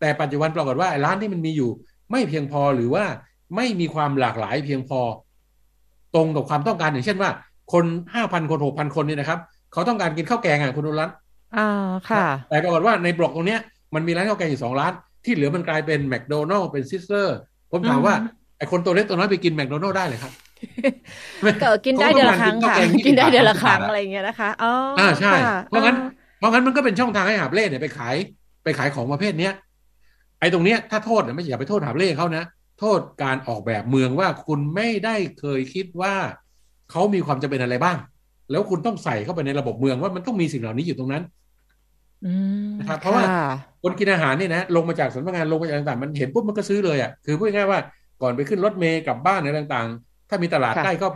[0.04, 1.70] แต่ปัจจุบันปรากฏว่าร้านที่มันมีอยู่
[2.10, 3.04] ไม่เพียงพอหรือว่า
[3.56, 5.00] ไม่มีความหลากหลายเพียงพอ
[6.14, 7.30] ตรงกับความต้องการอย่างเช่นว่า
[7.72, 7.84] คน
[8.14, 9.38] ห้าพันคนหกพันคนเนี่ยนะครับ
[9.72, 11.10] เขาต้องการกินข้าวแกงอะคุณนุรัต
[11.56, 11.68] อ่า
[12.10, 13.60] ค่ะ แต่ปรากฏว่าในบล็อกตรงเนี้ย
[13.94, 14.92] มันมีร้านข้าวแกงอยู่สองร้าน
[15.24, 17.36] ที่เหลือมันกลายเป็นแมคโดนัลด์เป็นซิซซ์เล่อร์
[17.72, 18.14] ผมถามว่า
[18.58, 20.32] ไอ้คนตัวเล็กตัวน้อยไปกินแมคโดนัลด์ได้เลยครับ
[21.62, 22.76] ก็กินได้เดือนละครั้งค่ะ
[23.06, 25.32] กินได้เดือนละครั้งอะไรเงี้ยนะคะอ๋ออ่าใช่
[25.68, 25.96] เพราะงั้น
[26.38, 28.16] เพราะงั้นมันก็เป็นช่องทางให้หาบเร่เนี่ยไปขาย
[28.64, 32.44] ไปขายของประเภทเนี้ยไอ้ตรงเนี้ยถ้าโทษเนี่ยไม่อย่าไปโทษหาบเร่เขานะ
[32.80, 36.14] โทษการออกแบบเมืองว่าคุณไม่ได้เคยคิดว่า
[36.90, 37.96] เขามีความจำเป็นอะไรบ้าง
[38.50, 41.22] แล้วคุณต้องใส่เข้าไปในระบบเมืองว่ามันต้องมีสิ่งเหล่านี้อยู่ตรงนั้น
[42.78, 43.24] นะครับเพราะว่า
[43.82, 47.80] คนกินอาหารนี่นะลงมาจากสำนักงานลงมาจากต่างๆมันเห็นปุ๊บมันก็ซื้อเลยอะคือพูดง่ายว่า
[48.22, 51.06] ก่อนไปขึ้นรถเมย์กลับบ้านอะไรต่างๆ ถ้ามีตลาดใกล้ก็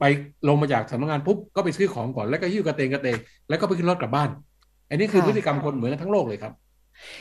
[0.00, 0.04] ไป
[0.48, 4.30] ลงมาจากสำนักงานปุ๊บก็ไปซื้อของก่อนแล้วก็ยิ้วกระเตงกระเตงแล้วก็ไปขึ้นรถกลับบ้าน
[4.88, 6.52] อันนี้คือพฤติกรรมคนเหมือนกันทั้งโลกเลยครับ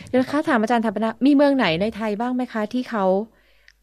[0.10, 3.06] เดี๋ยวคะถามอาจารย์ธรรมนามีเมืองไหนในไทยบ้างไหมคะ ที่เขา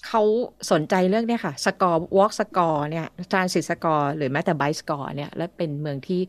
[0.07, 0.22] เขา
[0.70, 6.20] สนใจเรื่องเนี้ยค่ะ score walk score เนี่ย transit score หรือแม้แต่ bike score เนี่ย และเป็นเมืองที่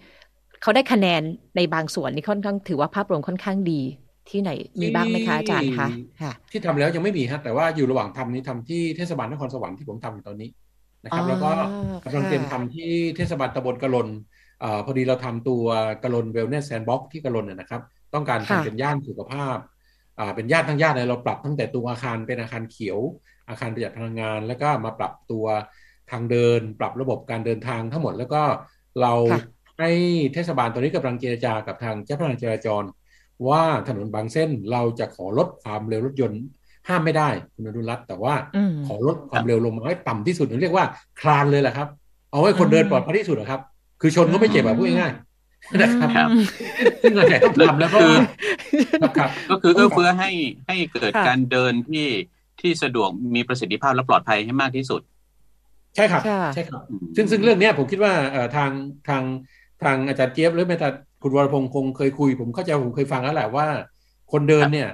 [0.61, 1.21] เขาได้คะแนน
[1.55, 3.81] ในบางส่วนนี่ค่อนข้างถือว่าภาพรวมค่อนข้างดี
[4.29, 4.51] ที่ไหน
[4.81, 5.87] มีบ้างไหมคะอาจารย์คะ
[6.21, 10.49] ค่ะที่ทำแล้วยังไม่มีฮะแต่ว่าอยู่ระหว่างทำนี้ทำที่เทศบาลนครสวรรค์ที่ผมทำอยู่ตอนนี้
[11.03, 11.51] นะครับ แล้วก็
[12.05, 14.07] กำลังเตรียมทำที่เทศบาลตำบลกะรน
[14.63, 15.63] อะพอดีเราทำตัว
[16.03, 17.81] กะรน wellness sandbox ที่กะรนนะครับ
[18.13, 19.57] ต้องการทำเป็นย่านสุขภาพ
[20.35, 22.99] เป็นย่านทั้งย่านเลยเราปรับตั้งแต่ตัวอาคารเป็นอาคารเขียว
[23.49, 25.45] อาคารประหยัดพลังงาน แล้วก็มาปรับตัว
[26.11, 28.41] ทางเดิน ปรับระบบการเดินทางทั้งหมดแล้วก็
[29.01, 29.13] เรา
[29.79, 29.89] ให้
[30.33, 32.83] เทศบาลตอนนี้กำลังเจรจากับทางเจ้าพนักงานจราจร
[33.49, 36.41] ว่าถนนบางเส้นเราจะขอลดความเร็วรถยนต์
[36.87, 38.33] ห้ามไม่ได้คุณอนุรัตแต่ว่า
[38.87, 40.85] ขอลดความเร็วลงมาให้ต่ำที่สุดเรียกว่า
[41.21, 41.87] คลานเลยแหละครับ
[42.31, 43.61] เอาให้คนเดินปลอดภัยที่สุดนะครับ
[44.01, 45.13] คือชนก็ไม่เจ็บแบบพูดง่าย
[45.81, 46.29] นะครับ
[47.01, 47.99] ซึ่งเราต้องทำแล้วก็
[49.17, 50.29] ครับก็คือเอื้อเฟื้อให้
[50.67, 52.07] ให้เกิดการเดินที่
[52.61, 55.01] ที่สะดวกมีประสิทธิภาพและปลอดภัยให้มากที่สุด
[55.95, 56.21] ใช่ครับ
[56.53, 56.81] ใช่ครับ
[57.15, 58.13] ซึ่งซึ่งเรื่องนี้ผมคิดว่า
[58.55, 58.71] ทาง
[59.09, 59.23] ทาง
[59.83, 60.89] ทางอาจารย์เจี๊ยบหรือแม้แต่
[61.21, 63.67] คุณวรพงศ์คงเคยคุย ผมเข้าใจผมเคยฟังแล้วแหละว่า
[64.31, 64.89] คนเดินเนี่ย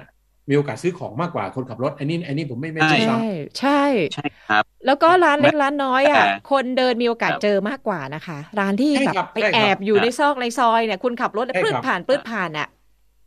[0.48, 3.22] มีโอกาสซื้อของมากกว่าคนขับรถอันนี้อันนี้ผมไม่ไม่ใช่ใช่
[3.58, 3.82] ใช่
[4.14, 12.68] ใช่ครับ แล้วก็ร้านเล็กร้านน้อยอะคนเดินมีโอกาสเจอมากกว่านะคะ ร้านที่แบบไปแอบอยู่ในซอกในซอยเนี่ยคุณขับรถปลื้ดผ่านปลื้ดผ่านอะ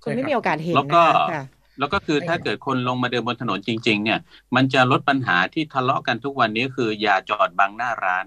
[0.03, 1.03] คุณไม่มีโอกาสเห็นแล้วก็
[1.79, 4.19] แล้วก็คือถ้าเกิดคนลงมาเดินบนถนนจริง ๆ เนี่ย
[4.55, 8.25] มันจะลดปัญหาที่ทะเลาะกันทุกวันนี้คืออย่าจอดบังหน้าร้าน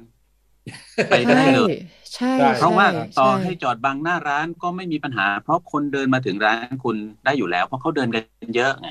[1.11, 1.75] ไปได้เลย
[2.15, 2.87] ใช่เพราะว่า
[3.19, 8.89] ต่อให้จอดบังหน้าร้านก็ไม่มีปัญหา เพราะคนเดินมาถึงร้านคุณได้อยู่แล้ว เพราะเขาเดินกันเยอะไง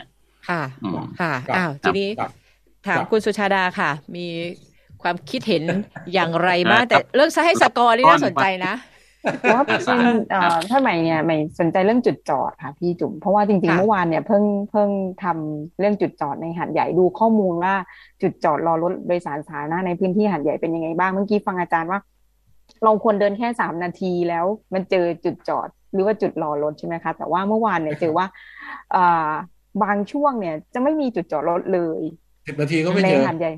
[0.49, 0.61] ค่ะ
[1.21, 2.09] ค่ะอ้าวทีนี้
[2.88, 4.28] ถามคุณสุชาดาค่ะ มี
[5.01, 5.63] ความคิดเห็น
[6.13, 8.74] อย่างไรบ้างแต่เรื่องให้สกอร์นี่น่าสนใจนะ
[9.39, 9.99] เพราะว่าจริง
[10.69, 14.89] ถ้าใหม่เนี่ยใหม่สนใจเรื่องจุดจอดค่ะพี่จุ๋มเพราะว่าจริงๆเมื่อวานเนี่ยเพิ่งเพิ่ง
[15.24, 17.76] ทำเรื่องจุดจอดในหัดใหญ่ดูข้อมูลว่า
[18.21, 21.99] จุดจอดรอรถโดยสารสาธารณะในพื้นที่หัดใหญ่เป็นยังไงบ้างเมื่อกี้ฟังอาจารย์ว่า
[22.84, 28.26] เราควรเดินแค่สามนาทีแล้วมันเจอจุดจอดหรือว่าจุดรอรถใช่ไหมคะแต่ว่าเมื่อวานเนี่ยเจอว่า
[29.84, 32.01] บางช่วงเนี่ยจะไม่มีจุดจอดรถเลย
[32.47, 33.51] สิบนาทีก็ไม่เจอหัดใหญ่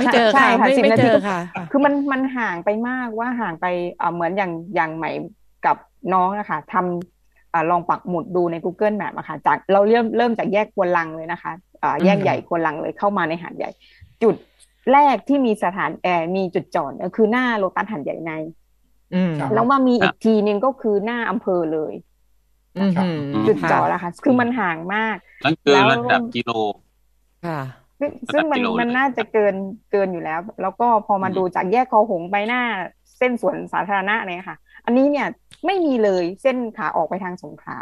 [0.00, 1.38] ไม่เจอใช่ค่ะสิบนาทีค่ะ
[1.70, 3.66] คือมันมันห่างไปมากว่าห่างไป
[4.12, 5.10] เหมือนอย่างอย่างใหม่
[5.66, 5.76] กับ
[6.12, 11.52] น้องนะคะทำลองปักหมุดดูใน Google Map อะค่ะจากเราเริ่มเริ่มจากแยกควนลังเลยนะคะ
[12.04, 13.70] แยกใหญ่ควนลังเลยเข้ามาในหาดใหญ่
[14.22, 14.34] จุด
[14.92, 18.32] แรกที่มีสถานแอร์มีจุดจอดก็คือหน้าโลตัสหาดใหญ่ใน
[19.54, 21.92] แล้วมามีอีกทีนึงก็คือหน้าอำเภอเลย
[23.48, 26.50] จุดจอดนะคะคือมันห่างมากนั่นคือระดับกิโล
[27.46, 27.60] ค่ะ
[28.32, 29.54] ซึ่งมันมันน่าจะเกิน
[29.92, 32.62] เกินอยู่แล้ว แล้วก็พอมาดูจากแยกคอหงไปหน้า
[33.18, 35.26] เส้นสวนสาธารณะเนี่ยค่ะ อันนี้เนี่ย
[35.66, 37.78] ไม่มีเลยเส้นขาออกไปทางสงขลา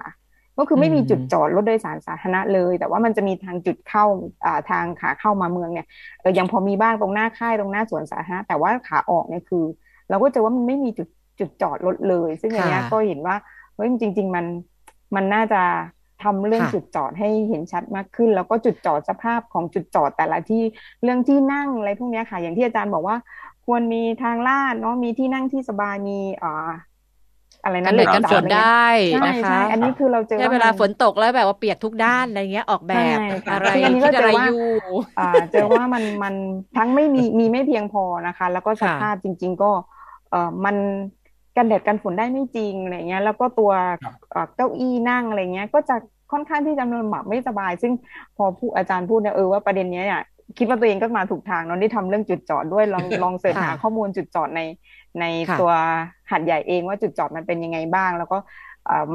[0.58, 4.04] ก็คือไม่มีจุดจอดรถโดยสารสาธารณะเลย แต่ว่ามันจะมีทางจุดเข้า
[4.44, 5.86] อ่าทางขาเข้ามาเมืองเนี่ย
[6.20, 9.64] เออยังพอมีบ้างตรงหน้าค่ายตรงหน้าสวนสาธารณะแต่ว่าขาออกเนี่ยคือ
[10.10, 11.08] เราก็จะว่ามันไม่มีจุด
[11.40, 13.36] จุดจอดรถเลย ซึ่งอันนี้ก็เห็นว่า
[13.74, 14.46] เฮ้ยจริง ๆ มัน
[15.14, 15.62] มันน่าจะ
[16.22, 20.62] ทำเรื่องจุดจอดให้เห็นชัดมากขึ้น แล้วก็จุดจอดสภาพของจุดจอดแต่ละที่
[21.02, 23.16] เรื่องที่นั่งอะไรพวกนี้ค่ะ อย่างที่อาจารย์บอกว่า
[23.66, 26.70] ควรมีทางลาดเนาะมีที่นั่งที่สบายมีอ่า
[27.64, 28.86] อะไรนะเหล็กกันฝนได้
[29.26, 33.18] นะคะ อันนี้คือเราเจอเวลาฝนตกแล้วแบบว่าเปียกทุกด้านอะไรเงี้ยออกแบบ
[33.50, 34.62] อะไรที่อะไรอยู่
[35.52, 36.34] เจอว่ามันมัน
[36.76, 39.70] ทั้งไม่มีมีไม่เพียงพอนะคะ แล้วก็สภาพจริง ๆ ก็
[40.30, 40.76] เออมัน
[41.58, 43.72] กันแดดกันฝนได้ไม่จริงอะไรเงี้ย แล้วก็ตัว
[44.56, 45.96] เก้าอี้นั่งอะไรเงี้ย ก็จะ
[46.32, 47.92] ค่อนข้างที่จะนอนหมับไม่สบาย ซึ่ง
[48.36, 50.22] พอผู้อาจารย์พูดเนี่ยเออว่าประเด็นนี้เนี่ย
[50.58, 54.60] คิดว่าตัวเองก็มาถูกทางเนาะได้ทำเรื่องจุดจอดด้วยลองลองเสิร์ชหาข้อมูลจุดจอดใน
[55.20, 55.24] ใน
[55.60, 55.72] ตัว
[56.30, 58.38] หัดใหญ่เองว่าจุดจอดมันเป็นยังไงบ้าง แล้วก็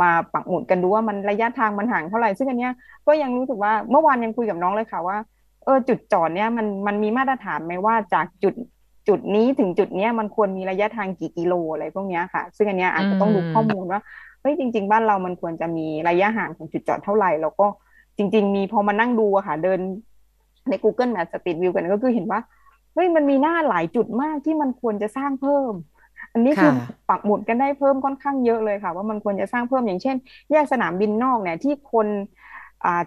[0.02, 2.74] มาปักหมุดกันดูว่ามันระยะทางมันห่างเท่าไหร่ซึ่งอันเนี้ย
[3.08, 5.18] ก็ยังรู้สึกว่าเมื่อวานยังคุยกับน้องเลยค่ะว่า
[5.66, 8.54] เออจุดจอดเนี้ยมันมันมีมาตรฐานไหมว่าจากจุด
[9.08, 14.02] จุดนี้ถึงจุดเนี้ยมันควรมีระยะทางกี่กิโลอะไรพวกนี้ค่ะ ซึ่งอันเนี้ยอาจจะต้องดูข้อมูลว่า
[14.42, 17.66] เฮ้ยจริง ๆ บ้านเรามันควรจะมีระยะห่างของจุดจอดเท่าไหร่ แล้วก็
[18.18, 19.80] จริง ๆ มีพอมานั่งดูอะค่ะ เดิน
[20.70, 22.40] ใน Google Map Street View กันก็คือเห็นว่า
[22.94, 25.74] เฮ้ยมันมีหน้าหลายจุดมากที่มันควรจะสร้างเพิ่ม
[26.34, 26.72] อันนี้คือ
[27.10, 30.16] ปักหมุดกันได้เพิ่มค่อนข้างเยอะเลยค่ะ ว่ามันควรจะสร้างเพิ่มอย่างเช่น
[30.52, 32.08] แยกสนามบินนอกเนี่ยที่คน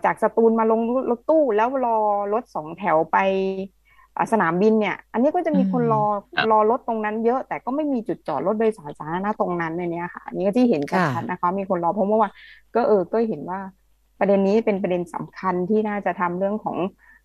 [0.05, 0.80] จากสตูลมาลง
[1.11, 1.99] รถตู้แล้วรอ
[2.32, 3.18] รถสองแถวไป
[4.33, 6.05] สนามบินเนี่ย อันนี้ก็จะมีคนรอ
[6.51, 12.31] รอรถตรงนั้นเยอะ แต่ก็ไม่มีจุดจอดรถโดยสารสาธารณะตรงนั้นในนี้ค่ะอันนี้ก็ที่เห็นชัดๆนะคะ มีคนรอเพราะว่า
[12.75, 13.61] ก็เออก็เห็นว่า
[14.19, 16.77] ประเด็นนี้เป็นประเด็นสำคัญที่น่าจะทำเรื่องของ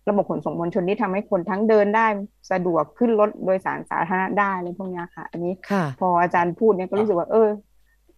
[0.08, 2.06] ระบบขนส่งมวลชนที่ทำให้คนทั้งเดินได้
[2.50, 5.52] สะดวกขึ้นรถโดยสารสาธารณะได้อะไรพวกนี้ค่ะ อันนี้
[6.00, 7.48] พออาจารย์พูดเนี่ยก็รู้สึกว่า เออ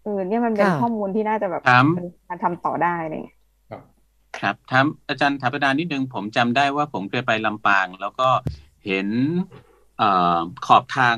[0.03, 1.63] เออเนี่ยมันเป็นข้อมูลที่น่าจะแบบ
[2.29, 3.39] มาทำต่อได้อะไรเงี้ย
[4.39, 8.29] ครับถามอาจารย์ถามประดานิดนึงผมจำได้ว่าผมเคยไปลำปาง แล้วก็
[8.87, 9.09] เห็น
[10.01, 10.05] อ
[10.67, 11.17] ขอบทาง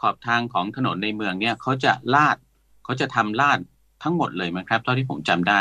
[0.00, 2.36] ขอบทางของถนนในเมืองเนี่ยเขาจะลาด
[2.84, 3.58] เขาจะทำลาด
[4.02, 5.60] ทั้งหมดเลยไหมครับเท่าที่ผมจำได้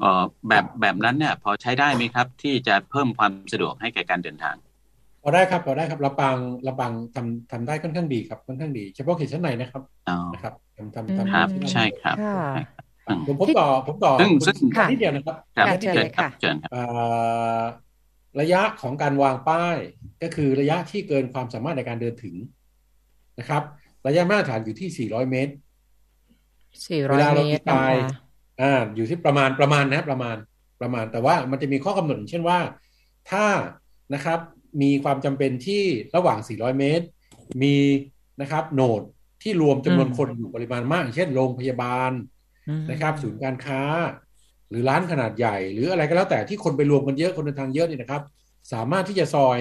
[0.00, 4.56] เออแบบแบบนั้นเนี่ยพอใช้ได้ไหมครับ ที่จะเพิ่มความสะดวกให้แก่การเดินทาง
[5.22, 9.82] พอได้ครับพอได้ครับลำปางลำปางทำทำได้ค่อนข้างดีครับค่อนข้างดีเฉพาะเขตชั้นในนะครับ
[10.34, 12.16] นะครับทำทำทำครับใช่ครับ
[13.06, 14.56] ผมผมต่อผมต่อซึ่งซึ่ง
[14.90, 15.36] นิดเดียวนะครับ
[15.72, 16.64] นิดเดียวครับเชิญค
[18.30, 19.76] รับระยะของการวางป้าย
[20.22, 22.34] ก็คือระยะที่เกินความสามารถในการเดินถึง
[23.38, 23.62] นะครับ
[24.06, 25.52] ระยะมาตรฐานอยู่ที่ 400 เมตร
[26.86, 27.64] 400เมตร
[28.62, 30.36] อ่าอยู่ที่ประมาณประมาณนะประมาณ
[30.80, 32.58] ประมาณ แต่ว่ามันจะมีข้อกำหนดเช่นว่า
[33.30, 33.46] ถ้า
[34.14, 34.38] นะครับ
[34.82, 35.84] มีความจำเป็นที่
[36.16, 37.06] ระหว่าง 400 เมตร
[37.62, 37.76] มี
[38.40, 39.02] นะครับ โหนด
[39.42, 42.12] ที่รวมจำนวนคนอยู่ปริมาณมากเช่นโรงพยาบาล
[42.90, 43.82] นะครับ ศูนย์การค้า
[44.70, 48.22] หรือร้านขนาดใหญ่ หรืออะไรก็แล้วแต่ที่คนไปรวมกันเยอะคนเดินทางเยอะนี่นะครับ
[48.72, 49.58] สามารถที่จะซอย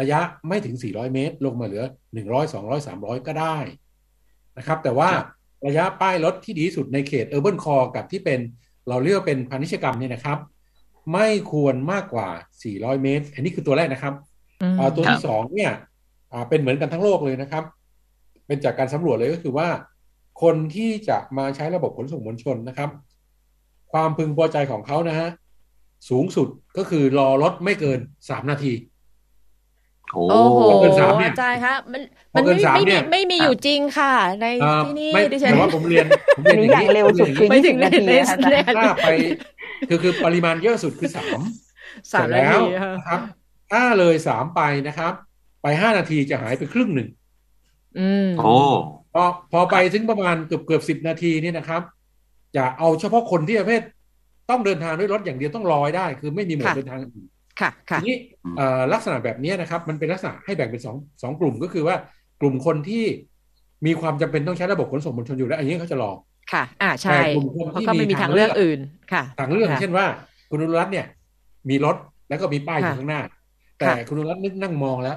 [0.00, 1.84] ระยะไม่ถึง 400 เมตร ลงมาเหลือ
[2.20, 3.56] 100 200 300 ก็ได้
[4.58, 5.10] นะครับ แต่ว่า
[5.66, 8.40] ระยะป้ายรถที่ดีที่สุดในเขต urban core กับที่เป็น
[8.88, 10.38] เราเรียกว่าเป็นพาณิชยกรรมเนี่ยนะครับ
[11.12, 12.28] ไม่ควรมากกว่า
[12.66, 14.14] 400 เมตร อันนี้คือตัวแรกนะครับ
[14.96, 15.72] ตัวที่สองเนี่ย
[16.48, 17.64] เป็นเหมือนกันทั้งโลกเลยนะครับ
[18.46, 19.68] เป็นจากการสำรวจเลยก็คือว่า
[20.42, 22.90] คนที่จะมาใช้ระบบขนส่งมวลชนนะครับ
[23.92, 25.28] ความพึงพอใจของเขานะฮะ
[26.10, 28.72] สูงสุดก็คือรอรถไม่เกินสามนาที
[30.14, 30.24] โอ้
[30.54, 31.06] โหอาจา
[31.52, 32.02] รย์คะมัน
[32.34, 34.46] มันไม่ไม่ไม่มีอยู่จริงค่ะ ใน
[34.86, 38.04] ที่นี่ดิฉันแต่ว่าผมเรียนผมเรียนอย่างเร็วสุดคือไม่ถึงนาที
[38.78, 39.08] ถ้าไป
[39.88, 41.40] คือคือปริมาณเยอะสุดคือสาม
[42.12, 42.58] สามแล้ว
[42.96, 43.20] นะครับ
[43.72, 45.12] ถ้าเลยสามไปนะครับ
[45.62, 47.08] ไปห้านาทีจะหายไปครึ่งหนึ่ง
[47.98, 48.54] อืมโอ้
[49.14, 51.82] พอพอไปถึงประมาณเกือบเกือบสิบนาทีนี่นะครับ
[52.56, 53.82] จะเอาเฉพาะคนที่ประเภท
[54.50, 57.28] ต้องเดินทางด้วยรถอย่างเดียวต้องลอยได้ คือไม่มีโหมดเดินทางอื่น
[57.60, 57.70] ค่ะ
[58.00, 58.16] ทีนี้
[58.92, 61.96] ลักษณะแบบนี้นะครับ มันเป็นลักษณะให้แบ่งเป็นสองสองกลุ่มก็คือว่า
[62.40, 63.04] กลุ่มคนที่
[63.86, 66.10] มีความจำเป็นต้องใช้ระบบขนส่งมวลชนอยู่แล้วอันนี้เขาจะรอ
[66.52, 68.80] ค่ะ อ่าใช่กลุ่มคนที่มีทางเลือกอื่น
[69.12, 70.06] ค่ะทางเลือกเช่นว่า
[70.50, 71.06] คุณนุรัตน์เนี่ย
[71.70, 71.96] มีรถ
[72.28, 73.20] แล้วก็มีป้ายอยู่ข้างหน้า
[73.78, 75.16] แต่คุณนุรัตน์นึกนั่งมองแล้ว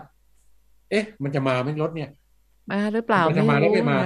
[0.92, 2.10] เอ๊ะ มันจะมาไหมรถเนี่ย
[2.72, 3.98] มาหรือเปล่ามันจะมาแล้วไม่มา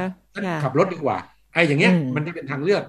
[0.63, 1.17] ขับรถดีกว่า
[1.53, 2.83] ไอ้อย่างเงี้ยมันจะเป็นทางเลือก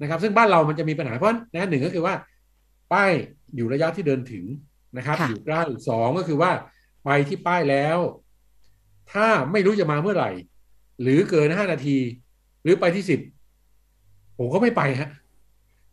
[0.00, 2.14] นะครับ ซึ่งบ้านเรามันจะมีปัญหาเพราะนะหนึ่งก็คือว่า
[2.92, 3.10] ป้าย
[3.56, 4.44] อยู่ระยะที่เดินถึง
[4.96, 6.50] นะครับ อยู่ใกล้สองก็คือว่า
[7.04, 7.98] ไปที่ป้ายแล้ว
[9.12, 10.30] ถ้าไม่รู้จะมาเมื่อไหร่
[11.02, 11.96] หรือเกินห้านาที
[12.62, 13.20] หรือไปที่สิบ
[14.38, 15.10] ผมก็ไม่ไปฮะ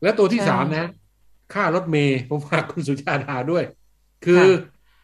[0.04, 0.88] แล้วตัวที่สามนะ
[1.54, 3.64] ค่ารถเมย์ผมฝากคุณสุชาดาด้วย
[4.26, 4.44] คือ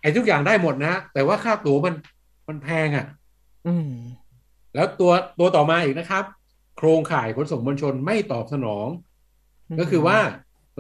[0.02, 1.96] ไอ้ทุกอย่างได้หมดนะแต่ว่าค่าตั๋วมัน
[2.48, 3.06] มันแพงอะ
[3.68, 3.92] อืม
[4.76, 6.24] แล้วตัวตัวต่อมาอีกนะครับ
[6.78, 8.88] โครงข่ายขนส่งมวลชนไม่ตอบสนอง
[9.80, 10.18] ก็คือว่า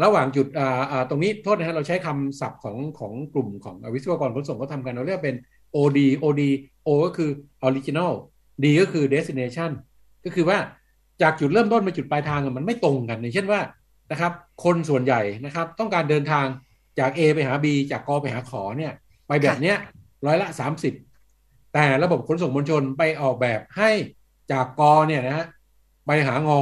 [0.04, 5.36] ระหว่างจุดอ่าอ่าตรงนี้โทษนะฮะเราใช้คำศัพท์ของของกลุ่มของวิศวกรขนส่งเขาทำกันเราเรียกเป็น
[5.76, 6.42] OD OD
[6.88, 7.30] O ก็คือ
[7.68, 8.12] original
[8.64, 9.72] D ก็คือ destination
[10.26, 10.58] ก็คือว่า
[11.22, 13.62] จากจุดเริ่มต้นไปจุดปลายทางมันไม่ตรงกันอย่างเช่นว่า
[14.12, 14.32] นะครับ
[14.64, 16.46] คนส่วนใหญ่นะครับ ต้องการเดินทาง
[17.00, 18.94] จาก A ไปหา B จากกไปหาขอเนี่ย
[19.28, 19.78] ไปแบบเนี้ย
[20.26, 20.94] ร้อยละสามสิบ
[21.74, 23.90] แต่ระบบขนส่งมวลชนไปออกแบบให้
[24.52, 25.46] จากกเนี่ยนะฮะ
[26.06, 26.60] ไปหางอ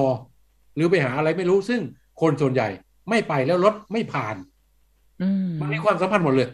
[0.75, 1.81] หรือไปหาอะไรไม่รู้ ซึ่ง
[2.21, 2.67] คนส่วนใหญ่
[3.09, 4.35] ไม่ไปแล้วรถไม่ผ่าน
[5.61, 6.49] มันมีความสัมพันธ์หมดเลย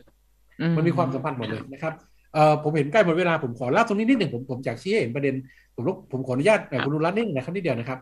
[0.77, 1.93] มันมีความสัมพันธ์หมดเลยนะครับ
[2.33, 5.35] เอ่อผมเห็นใกล้หมดเวลาผมขอเล่าตรงนี้นิดหนึ่งผมผมจากชี้ให้เห็นประเด็น
[5.75, 7.99] ผมผมขออนุญาตคุณรุรัตน์นิดนึงนะครับนิดเดียวนะครับ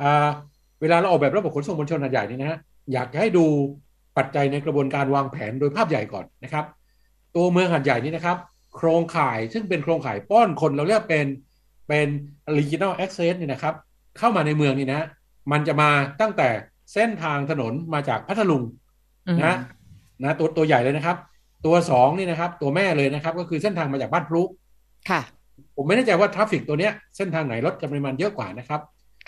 [0.00, 0.28] อ่า
[0.80, 2.58] เวลาเราออกแบบระบบขนส่งมวลชนขนาดใหญ่นี่นะฮะ
[2.92, 3.44] อยากให้ดู
[4.16, 6.64] ปัจจัยในกระบวนการวางแผนโดยภาพใหญ่ก่อนนะครับ
[7.36, 8.36] ตัวเมืองหัดใหญ่นี้นะครับ
[8.76, 11.26] โครงข่ายซึ่งเป็นโครงข่ายป้อนคนเราเรียกเป็น
[11.88, 12.08] เป็น
[12.56, 13.74] regional access นี่นะครับ
[14.18, 15.02] เข้ามาในเมืองนี่นะ
[15.52, 15.90] มันจะมา
[16.20, 16.48] ตั้งแต่
[16.92, 18.62] เส้นทางถนนมาจากพัทลุง
[19.44, 19.56] นะ
[20.22, 21.16] นะตัวตัวใหญ่เลยนะครับ
[21.66, 24.42] ตัวสองนี่นะครับ ตัวแม่เลยนะครับ ก็คือเส้นทางมาจากบ้านพลุ
[25.10, 25.20] ค่ะ
[25.76, 28.80] ผมไม่แน่ใจว่าทราฟฟิกตัวเนี้ยเส้นทางไหนรถจะปริมาณเยอะกว่านะครับ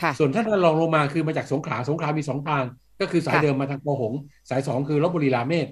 [0.02, 2.64] ค่ะส่วนถ้าเราลองลงมาคือมาจากสงขลาสงขลามีสองทาง
[3.00, 4.12] ก็คือสายเดิมมาทางโพหง
[4.50, 5.68] สายสองคือลบบุรีราเมศ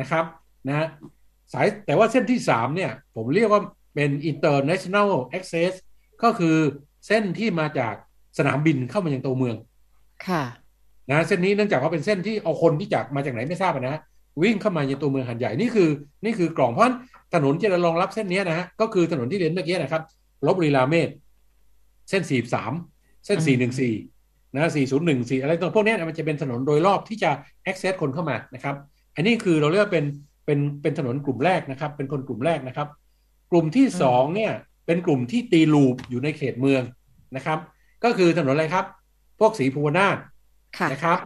[0.00, 0.24] นะครับ
[0.68, 0.86] นะ
[1.52, 3.62] สายแต่ว่าเส้นที่สามเนี่ย ผมเรียกว่า
[3.94, 5.72] เป็น international access
[6.22, 6.56] ก็คือ
[7.06, 7.94] เส้นที่มาจาก
[8.38, 9.56] สนามบินเข้ามายังตัวเมือง
[10.26, 10.42] ค่ะ
[11.10, 13.96] นะเส้นนี้เนื่องจากว่าเป็นเส้นที่เอาคนที่จากมาจากไหนไม่ทราบนะ
[14.42, 15.88] วิ่งเข้ามาในตัวเมืองหันใหญ่นี่คือ
[16.24, 16.84] นี่คือกล่องเพราะ
[17.34, 20.02] ถนนที่จะรองรับเส้นนี้นะฮะก็คือถนนที่เรียนเมื่อกี้นะครับ
[20.46, 21.08] ลบบุรีราเมศ
[22.10, 22.72] เส้นสี่สาม
[23.26, 23.94] เส้นสี่หนึ่งสี่
[24.54, 27.30] นะสี่ศูนย์หนึ่งสี่อะไรตัวพวกนี้มันจะเป็นถนนโดยรอบที่จะ
[27.70, 28.74] access คนเข้ามานะครับ
[29.16, 30.04] อันนี้คือเราเรียกว่าเป็น
[30.46, 32.88] เป็นเป็นถนนกลุ่มแรกนะครับ เป็นคนกลุ่มแรกนะครับ
[33.50, 34.52] กลุ่มที่สองเนี่ย
[34.86, 36.82] เป็นกลุ่มที่ตีลูปอยู่ในเขตเมือง
[37.36, 37.58] นะครับ
[38.04, 38.84] ก็คือถนนอะไรครับ
[39.40, 40.16] พวกสีภูวนาถ
[40.92, 41.18] นะครับ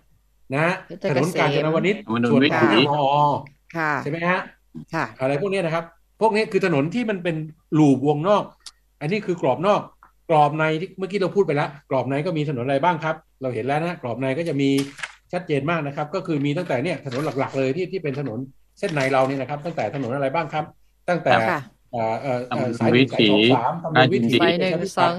[0.55, 0.74] นะ
[1.11, 1.97] ถนนกาญจนวนิช
[2.31, 3.16] ส่วนของมอ
[4.03, 4.41] ใช่ไหมฮะ
[5.20, 5.85] อะไรพวกนี้นะครับ
[6.20, 7.37] พวกนี้คือถนนที่มันเป็น
[7.79, 8.45] ลูปวงนอก
[9.01, 9.81] อันนี้คือกรอบนอก
[10.31, 14.70] กรอบในที่เมื่อกี้เราพูดไปแล้ว กรอบในก็มีถนนอะไรบ้างครับ เราเห็นแล้วนะกรอบในก็จะมี
[15.33, 18.39] ชัดเจนมากนะครับ ก็คือมีตั้งแต่เนี่ยถนนหลัก ๆ เลยที่ที่เป็นถนน
[18.79, 20.64] เส้นในเราเนี่ยนะครับ ตั้งแต่ถนนอะไรบ้างครับ
[21.09, 21.35] ตั้งแต่
[22.81, 24.37] สายสายสามถนนวิถี
[24.99, 25.14] สอง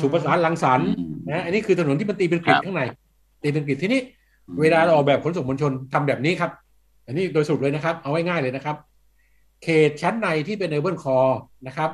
[0.00, 0.80] สุภาษาลังสรร
[1.28, 2.82] นะอันนี้คือถนนที่มันตีเป็นกริดข้างใน
[3.42, 4.00] ตีเป็นกริดที่นี้
[4.60, 6.50] เวลาเราออกแบบขนส่งมวลชนทำแบบนี้ครับ
[7.06, 8.76] อันนี้โดยสรุปเลยนะครับ เอาไว้ง่ายเลยนะครับ
[9.62, 11.18] เขตชั้นในที่เป็น urban core
[11.66, 11.90] นะครับ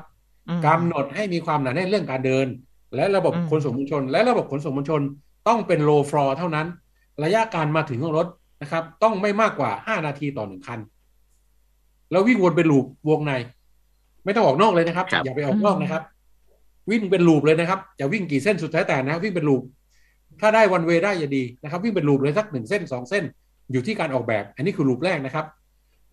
[0.66, 2.46] กำหนดให้มีความหนาแน่นเรื่องการเดิน
[2.94, 5.00] และระบบขนส่งมวลชน และระบบขนส่งมวลชน
[5.48, 6.66] ต้องเป็น low floor เท่านั้น
[7.24, 8.26] ระยะการมาถึงของรถ
[8.62, 10.78] นะครับ ต้องไม่มากกว่าห้านาทีต่อหนึ่งคัน
[12.10, 13.32] แล้ววิ่งวนเป็น loop วงใน
[14.24, 16.02] ไม่ต้องออกนอกเลยนะครับ อย่าไปออกนอกนะครับ
[16.91, 19.62] วิ่งเป็น loop เลยนะครับจะวิ่งกี่เส้นสุดแท้แต่นะวิ่งเป็น loop
[20.41, 23.24] ถ้าได้วันเวได้จะดีนะครับ วิ่งเป็นลูปเลยสักหนึ่งเส้นสองเส้น
[23.72, 25.47] อยู่ที่การออกแบบ อันนี้คือลูปแรกนะครับ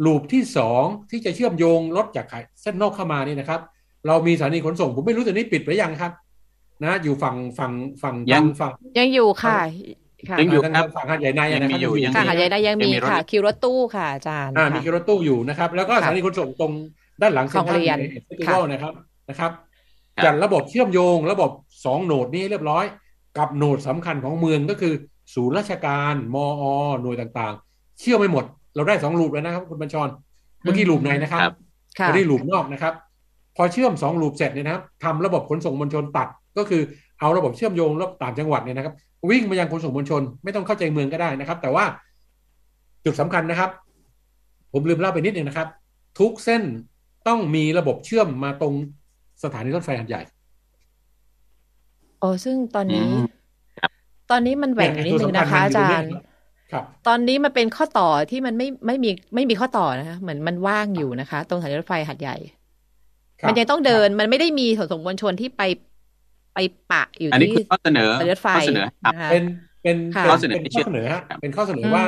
[0.05, 2.25] ลูปที่สองที่จะเชื่อมโยงรถจาก
[2.61, 3.61] เส้นนอกเข้ามานี่นะครับ
[4.07, 6.11] เรามีสถานีขนส่ง ผมไม่รู้แต่นี้ปิดหรือยังครับ
[6.83, 9.59] นะ อยู่ฝั่งฝั่งฝั่งยังฝั่งยังอยู่ค่ะ
[10.39, 16.71] ยังอยู่ครับฝั่งหาดใหญ่ในนะครับอยู่ค่ะหาดใหญ่ในยังมีค่ะ คิวรถตู้ค่ะอาจารย์มีคิวรถตู้อยู่นะครับ แล้วก็สถานีขนส่งตรง
[17.21, 18.93] ด้านหลังเซ็นทรัลเฟสติวัลนะครับ
[19.29, 19.51] นะครับ
[20.25, 21.51] จัดระบบเชื่อมโยง ระบบ
[21.85, 22.85] สองโหนดนี้เรียบร้อย
[23.37, 24.93] กับโหนดสำคัญของเมืองก็คือ
[25.35, 26.45] ศูนย์ราชการมอ
[27.01, 28.45] หน่วยต่างๆ เชื่อไม่หมด
[28.75, 30.09] เราได้สองลูปแล้วนะครับคุณบัญชร
[30.63, 31.41] เมื่อกี้ลูปในนะครับ
[31.99, 32.93] ไม่ได้ลูปนอกนะครับ
[33.55, 36.81] พอเชื่อมสองลูปเสร็จเนี่ยนะครับทำระบบขนส่งมวลชนตัดก็คือ
[37.19, 38.95] เอาระบบเชื่อมโยงระต่างจังหวัดเนี่ยนะครับ
[39.29, 41.85] วิ่งมายังขนส่งมวลชน ไม่ต้องเข้าใจเมืองก็ได้นะครับ แต่ว่า
[43.05, 43.69] จุดสำคัญนะครับ
[44.71, 45.67] ผมลืมเล่าไปนิดนึงนะครับ
[46.19, 46.63] ทุกเส้น
[47.27, 48.73] ต้องมีระบบเชื่อมมาตรง
[49.43, 50.21] สถานีรถไฟหันใหญ่
[52.19, 53.09] โอ้ซึ่งตอนนี้
[54.31, 56.11] ตอนนี้มันแหว่งนิดนึงนะคะ อาจารย์
[57.07, 62.37] ตอนนี้มันเป็นข้อต่อที่มันไม่ไม่มีไม่มีข้อต่อนะคะเหมือนมันว่างอยู่นะคะ ตรงสถานีรถไฟหัดใหญ่
[63.47, 65.61] มันยังต้องเดินมันไม่ได้มีขนส่งมวลชนที่ไป
[66.53, 66.57] ไป
[66.91, 68.47] ปะอยู่ที่ข้อเสนอรถไฟ
[69.31, 69.43] เป็น
[69.83, 69.97] เป็น
[70.29, 72.05] ข้อเสนอเป็นข้อเสนอฮะเป็นข้อเสนอว่า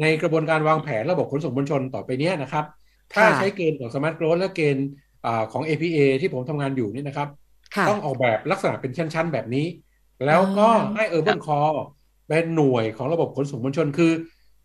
[0.00, 2.64] ในกระบวนการวางแผนระบบขนส่งมวลชนต่อไปนี้นะครับ
[3.14, 4.88] ถ้าใช้เกณฑ์ของ Smart Growth และเกณฑ์
[5.52, 7.28] ของ APA ที่ผมทำงานอยู่นี่นะครับ
[7.88, 9.66] ต้องออกแบบลักษณะเป็นชั้น ๆ แบบนี้
[10.26, 11.82] แล้วก็ให้ urban core
[12.28, 14.12] เป็นหน่วยของระบบขนส่งมวลชนคือ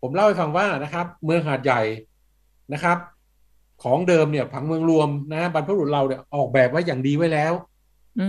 [0.00, 1.82] ผมเล่าให้ฟังว่านะครับ เมืองหาดใหญ่
[2.72, 2.98] นะครับ
[3.82, 7.52] ของเดิมเนี่ยผังเมืองรวมนะบรรพบุรุษเราเนี่ยออกแบบไว้อย่างดีไว้แล้ว
[8.20, 8.28] อื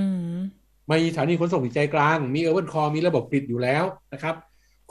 [0.89, 4.35] มีสถานีขนส่งใจกลาง มี urban core มีระบบปิดอยู่แล้วนะครับ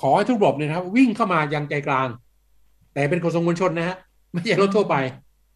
[0.00, 2.08] ขอให้ทุกระบบเนี่ยครับ วิ่งเข้ามายังใจกลาง
[2.94, 3.96] แต่เป็นขนส่งมวลชนนะฮะ
[4.32, 4.96] ไม่ใช่รถทั่วไป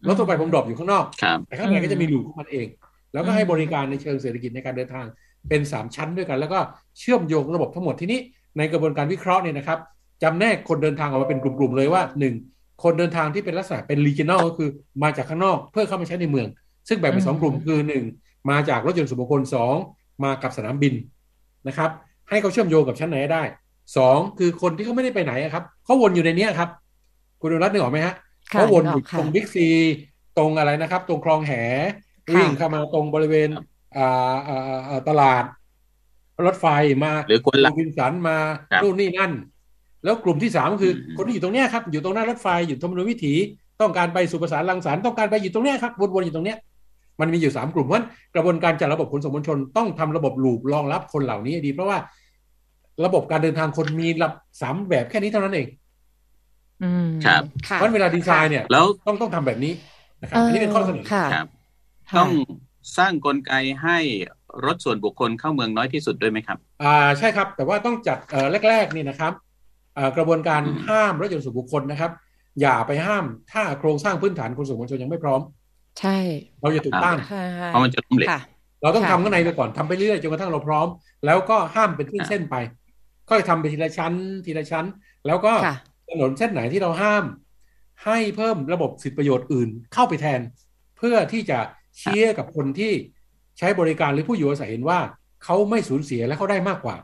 [0.07, 1.05] รถทั่วไปผม drop อยู่ข้างนอก
[1.47, 2.67] แต่ข้างในก็จะมี loop ของมันเอง
[3.13, 5.05] แล้วก็ให้บริการในเชิงเศรษฐกิจในการเดินทาง
[5.49, 6.59] เป็นสามชั้นด้วยกัน แล้วก็
[6.99, 8.19] เชื่อมโยงระบบทั้งหมดทีนี้
[8.57, 9.79] ในกระบวนการวิเคราะห์เนี่ยนะครับ
[10.23, 12.35] จำแนกคนเดินทางออกมาเป็นกลุ่มๆเลยว่าหนึ่ง
[12.83, 14.69] คนเดินทางที่เป็นลักษณะเป็น regional ก็คือ
[15.03, 16.47] มาจากข้างนอกเพื่อเข้ามาใช้ในเมือง
[16.87, 18.03] ซึ่งแบ่งเป็นสองกลุ่มคือหนึ่ง
[18.49, 19.75] มาจากรถยนต์ส่วนบุคคลสอง
[20.23, 20.93] มากับสนามบิน
[21.67, 21.89] นะครับ
[22.29, 23.43] ให้เขาเชื่อมโยงกับชั้นไหนได้
[23.97, 26.69] สองคือคนที่เขาไม่ได้ไปไหนครับเขาวนอยู่ในนี้ครับ
[27.41, 28.15] คุณรัตน์นึกออกไหมฮะ
[28.49, 29.67] เขาวนอยู่ตรงบิ๊กซี
[30.37, 31.53] ตรงอะไรนะครับ ตรงคลองแห
[32.33, 33.49] วิ่งเข้ามาตรงบริเวณ
[33.97, 35.43] อ่าอ่าตลาด
[36.45, 36.65] รถไฟ
[37.03, 38.37] มาหรือคนละวินสันมา
[38.83, 39.33] นู่นนี่นั่น
[40.03, 43.33] แล้วกลุ่มที่สามคือ คนที่อยู่ตรงเนี้ยครับ อยู่ตรงหน้ารถไฟอยู่ธรรมนุวิถี
[43.81, 46.57] ต้องการไปสุภาษาลังสารต้องการไปอยู่ตรงเนี้ยครับวนๆอยู่ตรงเนี้ย
[47.19, 48.03] มันมีอยู่สามกลุ่มเพราะ
[48.35, 51.97] กระบวนการจัดระบบขนส่งมวลชนต้องทำระบบลูปรองรับคนเหล่านี้ดี เพราะว่า
[53.05, 54.31] ระบบการเดินทางคนมีรับ
[54.61, 55.78] สามแบบแค่นี้เท่านั้นเองอืม
[57.25, 57.43] ครับ
[57.75, 59.73] เพราะเวลาดีไซน์เนี่ยแล้วต้องต้องทำแบบนี้
[60.21, 61.47] นะครับอันนี้เป็นข้อเสนอครับ
[62.17, 62.29] ต้อง
[62.97, 63.53] สร้างกลไก
[63.83, 63.97] ให้
[64.65, 69.33] รถส่วนบุคคลเข้าเมืองน้อยที่สุดด้วยไหมครับ อ่าใช่ครับ แต่ว่าต้องจัดเอ่อแรกๆนี่นะครับ
[70.17, 72.11] กระบวนการห้ามรถยนต์ส่วนบุคคลนะครับ
[72.61, 75.41] อย่าไปห้ามถ้าโครงสร้างพื้นฐานขนส่งมวลชนยังไม่พร้อม
[75.99, 76.17] ใช่
[76.61, 77.17] เราจะถูกต้าน
[77.67, 78.29] เพราะมันจะล้มเหลว
[78.81, 80.87] เราต้องทำข้างในไปก่อนทำไปเรื่อยจนกระทั่งเราพร้อม
[81.25, 82.55] แล้วก็ห้ามเป็นเส้นไป
[83.29, 84.13] ค่อยทำไปทีละชั้น
[84.45, 84.85] ทีละชั้น
[85.27, 85.53] แล้วก็
[86.09, 87.23] ถนนเส้นไหนที่เราห้าม
[88.05, 90.41] ให้เพิ่มระบบสิทธิประโยชน์อื่นเข้าไปแทน
[90.97, 91.59] เพื่อที่จะ
[91.97, 92.91] เชียร์กับคนที่
[93.57, 94.99] ใช้บริการหรือผู้อยู่อาศัยเห็นว่า
[95.43, 96.95] เขาไม่สูญเสียและเขาได้มากกว่า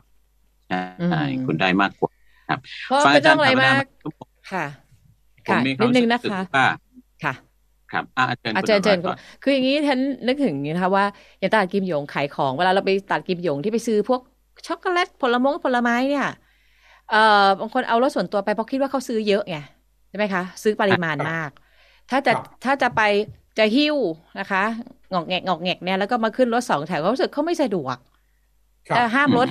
[1.10, 2.10] ใช่คุณได้มากกว่า
[2.48, 2.58] ครับ
[3.04, 3.84] ฟังอาจารย์อะไรมาก
[4.52, 4.64] ค่ะ
[5.46, 6.40] ค่ะนิดนึงนะคะ
[7.24, 7.34] ค่ะ
[7.92, 8.98] ครับอาจารย์อาจารย์เจน
[9.42, 11.04] คืออย่างนี้ท่านนึกถึงนะคะว่า
[11.38, 14.20] อย่างตลาดกิมหยงขายของเวลาเราไปตัดกิมหยงที่ไปซื้อพวก
[14.66, 16.26] ช็อกโกแลตผลมงผลไม้เนี่ย
[17.06, 17.16] เอ่อ
[17.58, 19.56] บางคนเอารถส่วนตัวไปเพราะคิดว่าเขาซื้อเยอะไง
[20.08, 21.50] ใช่ไหมคะ ซื้อปริมาณมาก
[22.10, 22.32] ถ้าจะ
[22.64, 23.00] ถ้าจะไป
[23.58, 23.96] จะหิ้ว
[24.38, 24.58] นะคะ
[25.12, 27.96] งอกแงกงอกแงกเนี่ยแล้วก็มาขึ้นรถสองแถวเขารู้สึกเขาไม่สะดวก
[28.90, 29.48] แต่ห้ามรถ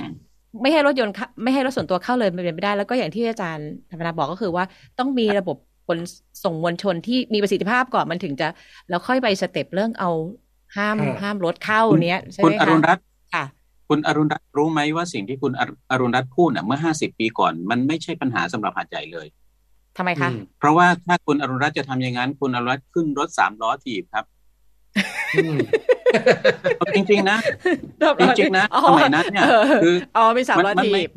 [0.62, 4.64] ไม่ให้รถยนต์ไม่ให้รถส่วนตัวเข้าเลยมันเป็นไม่ได้ แล้วก็อย่างที่อาจารย์ธรรมนาบอกก็คือว่า
[4.98, 5.98] ต้องมีระบบขน
[6.42, 8.44] ส่งมวลชนที่มีประสิทธิภาพก่อนมันถึงจะ
[8.88, 10.08] แล้วค่อยไปสเต็ปเรื่องเอา
[10.76, 13.42] ห้ามห้ามรถเข้าเนี้ยใช่ไหมคะคุณอรุณรัตน์ค่ะ
[13.88, 15.52] คุณอรุณรัตน์รู้ไหมว่าสิ่งที่คุณ
[15.90, 19.26] อรุณรัตน์พูดเมื่อห้าสิบปีก่อน มันไม่ใช่ปัญหาสำหรับหาดใหญ่เลย
[19.96, 20.28] ทำไมคะ
[20.58, 24.24] เพราะว่าถ้าคุณอรุณรัตน์จะทำอย่างนั้น คุณอรุณรัตน์ขึ้นรถสามล้อถีบครับ
[26.94, 27.38] จริงๆนะ
[28.20, 29.44] จริงๆนะสมัยนั้นเนี่ย
[29.82, 31.08] คืออ๋อมีสามล้อถีบ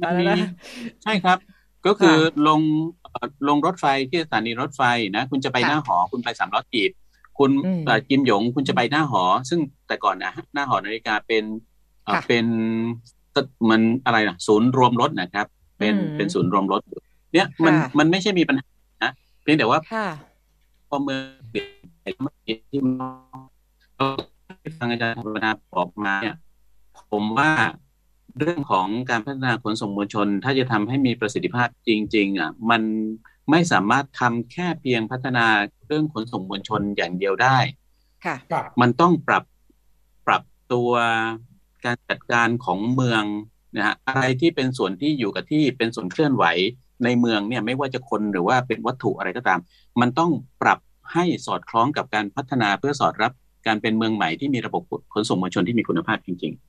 [1.04, 1.38] ใช่ครับ
[1.86, 2.18] ก็คือ
[2.48, 2.62] ลง
[3.48, 4.82] ลงรถไฟที่สถานีรถไฟ
[5.16, 6.92] นะคุณจะไปหน้าหอ คุณไปสามล้อถีบ
[7.40, 7.52] คุณ
[8.10, 11.44] กิมหยงคุณจะไปหน้าหอ ซึ่งแต่ก่อนนะหน้าหอนาฬิกาเป็น
[12.28, 12.46] เป็น
[13.70, 15.48] มันอะไรนะศูนย์รวมรถนะครับ
[15.80, 16.82] เป็นเป็นศูนย์รวมรถ
[17.34, 18.68] เนี่ยมันมันไม่ใช่มีปัญหา
[19.04, 19.12] นะ
[19.44, 19.80] เพียงแต่ว่า
[20.90, 21.66] พอเมื่อเปลี่ยน
[22.72, 22.82] ที่
[24.80, 26.36] ทางอาจารย์ธรรมนาบอกมาเนี่ย
[27.12, 27.52] ผมว่า
[28.40, 32.82] เรื่องของการพัฒนาขนส่งมวลชน ถ้าจะทำให้มีประสิทธิภาพจริง ๆ อะ มัน
[33.52, 35.46] ไม่สามารถทำแค่เพียงพัฒนา
[35.88, 37.58] เรื่องขนส่งมวลชนอย่างเดียวได้
[38.26, 38.36] ค่ะ
[38.82, 39.44] มันต้องปรับ
[40.28, 40.92] ปรับตัว
[41.86, 43.24] การจัดการของเมือง
[43.78, 46.46] นะฮะอะไรที่เป็นส่วนที่อยู่กับที่เป็นส่วนเคลื่อนไหว
[47.04, 49.60] ในเมืองเนี่ยไม่ว่าจะคนหรือว่าเป็นวัตถุอะไรก็ตาม
[50.02, 50.80] มันต้องปรับ
[51.14, 53.32] ให้สอดคล้องกับการพัฒนาเพื่อสอดรับ
[53.68, 56.69] การเป็นเมืองใหม่ที่มีระบบขนส่งมวลชนที่มีคุณภาพจริง ๆ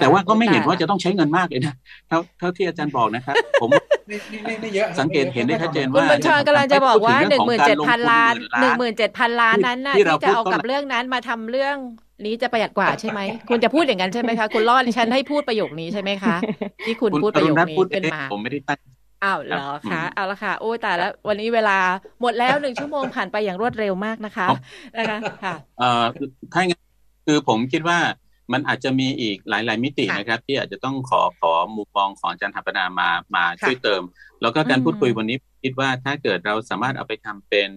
[0.00, 1.74] แต่ว่าก็ไม่เห็นว่าจะต้องใช้เงินมากเลยนะ
[2.08, 3.70] เท่าเท่าที่อาจารย์บอกนะครับ ผม
[4.08, 11.76] ไม่เยอะสังเกตเห็นได้ชัดเจนว่าคุณบัญชรกำลังจะบอกว่าหนึ่งหมื่นเจ็ดพันล้านหนึ่งหมื่นเจ็ดพันล้านนั้นน่ะที่จะเอากับเรื่องนั้นมาทำเรื่อง
[12.24, 16.36] นี้จะประหยัดกว่าใช่ไหมคุณจะพูดอย่างนั้นใช่ไหมคะคุณรอดฉันให้พูดประโยคนี้ใช่ไหมคะ
[16.86, 18.78] ที่คุณพูดประโยคนี้เป็นมาผมไม่ได้ตั้ง
[19.24, 21.78] อ้าวเหรอคะเอาละค่ะโอ้ยแต่แล้ววันนี้เวลา
[22.20, 24.46] หมดแล้วหนึ่งชั่วโมงผ่านไปอย่างรวดเร็วมากนะคะ
[24.98, 26.02] นะคะค่ะเอ่อ
[26.52, 26.82] ถ้างั้น
[27.26, 27.98] คือผมคิดว่า
[28.52, 34.02] มันอาจจะมีอีกหลาย ๆ มิตินะครับ ที่อาจจะต้องขอขอมุมมองของอาจารย์ถัปนามามาช่วยเติม
[34.42, 37.68] แล้วก็การพูดคุยวันนี้คิดว่าถ้าเกิดเราสามารถเอาไปทำเป็น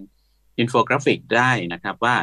[0.59, 2.15] อินโฟกราฟิกได้นะครับว่า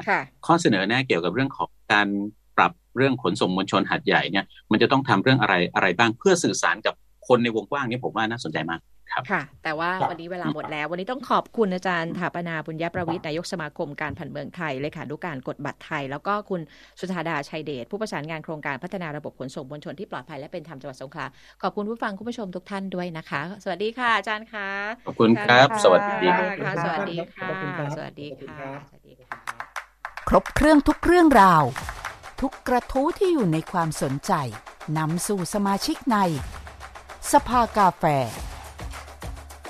[0.47, 2.09] ข้อเสนอแนะเกี่ยวกับเรื่องของการ
[2.57, 6.95] ปรับเรื่องขนส่งมวลชนหาดใหญ่เนี่ยมันจะต้องทำเรื่องอะไรอะไรบ้างเพื่อสื่อสารกับ
[7.29, 8.81] คนในวงกว้างนี้ผมว่าน่าสนใจมาก
[9.13, 16.61] ครับค่ะ แต่ว่าวันนี้เวลาหมดแล้ว วันนี้ต้องขอบคุณอาจารย์ฐาปนาบุณยประวิตรนายกสมาคมการผังเมืองไทยเลขานุการกฎบัตรไทย แล้วก็คุณ
[17.01, 21.27] สุธาดาชัยเดชผู้ประสานงานโครงการพัฒนาระบบขนส่งมวลชนที่ปลอดภัยและเป็นธรรมจังหวัดสงขลา
[21.63, 24.69] ขอบคุณผู้ฟังคุณผู้ชมทุกท่านด้วยนะคะ สวัสดีค่ะ อาจารย์คะ
[25.07, 26.29] ขอบคุณครับ สวัสดี
[26.61, 27.49] ค่ะสวัสดีค่ะ
[27.97, 28.27] สวัสดี
[28.59, 29.41] ค่ะสวัสดีค่ะ
[30.29, 31.65] ครบเครื่องทุกเรื่องราว
[32.41, 34.33] ทุกกระทู้ที่อยู่ในความสนใจ
[34.99, 36.17] นำสู่สมาชิกใน
[37.33, 38.05] สภากาแฟ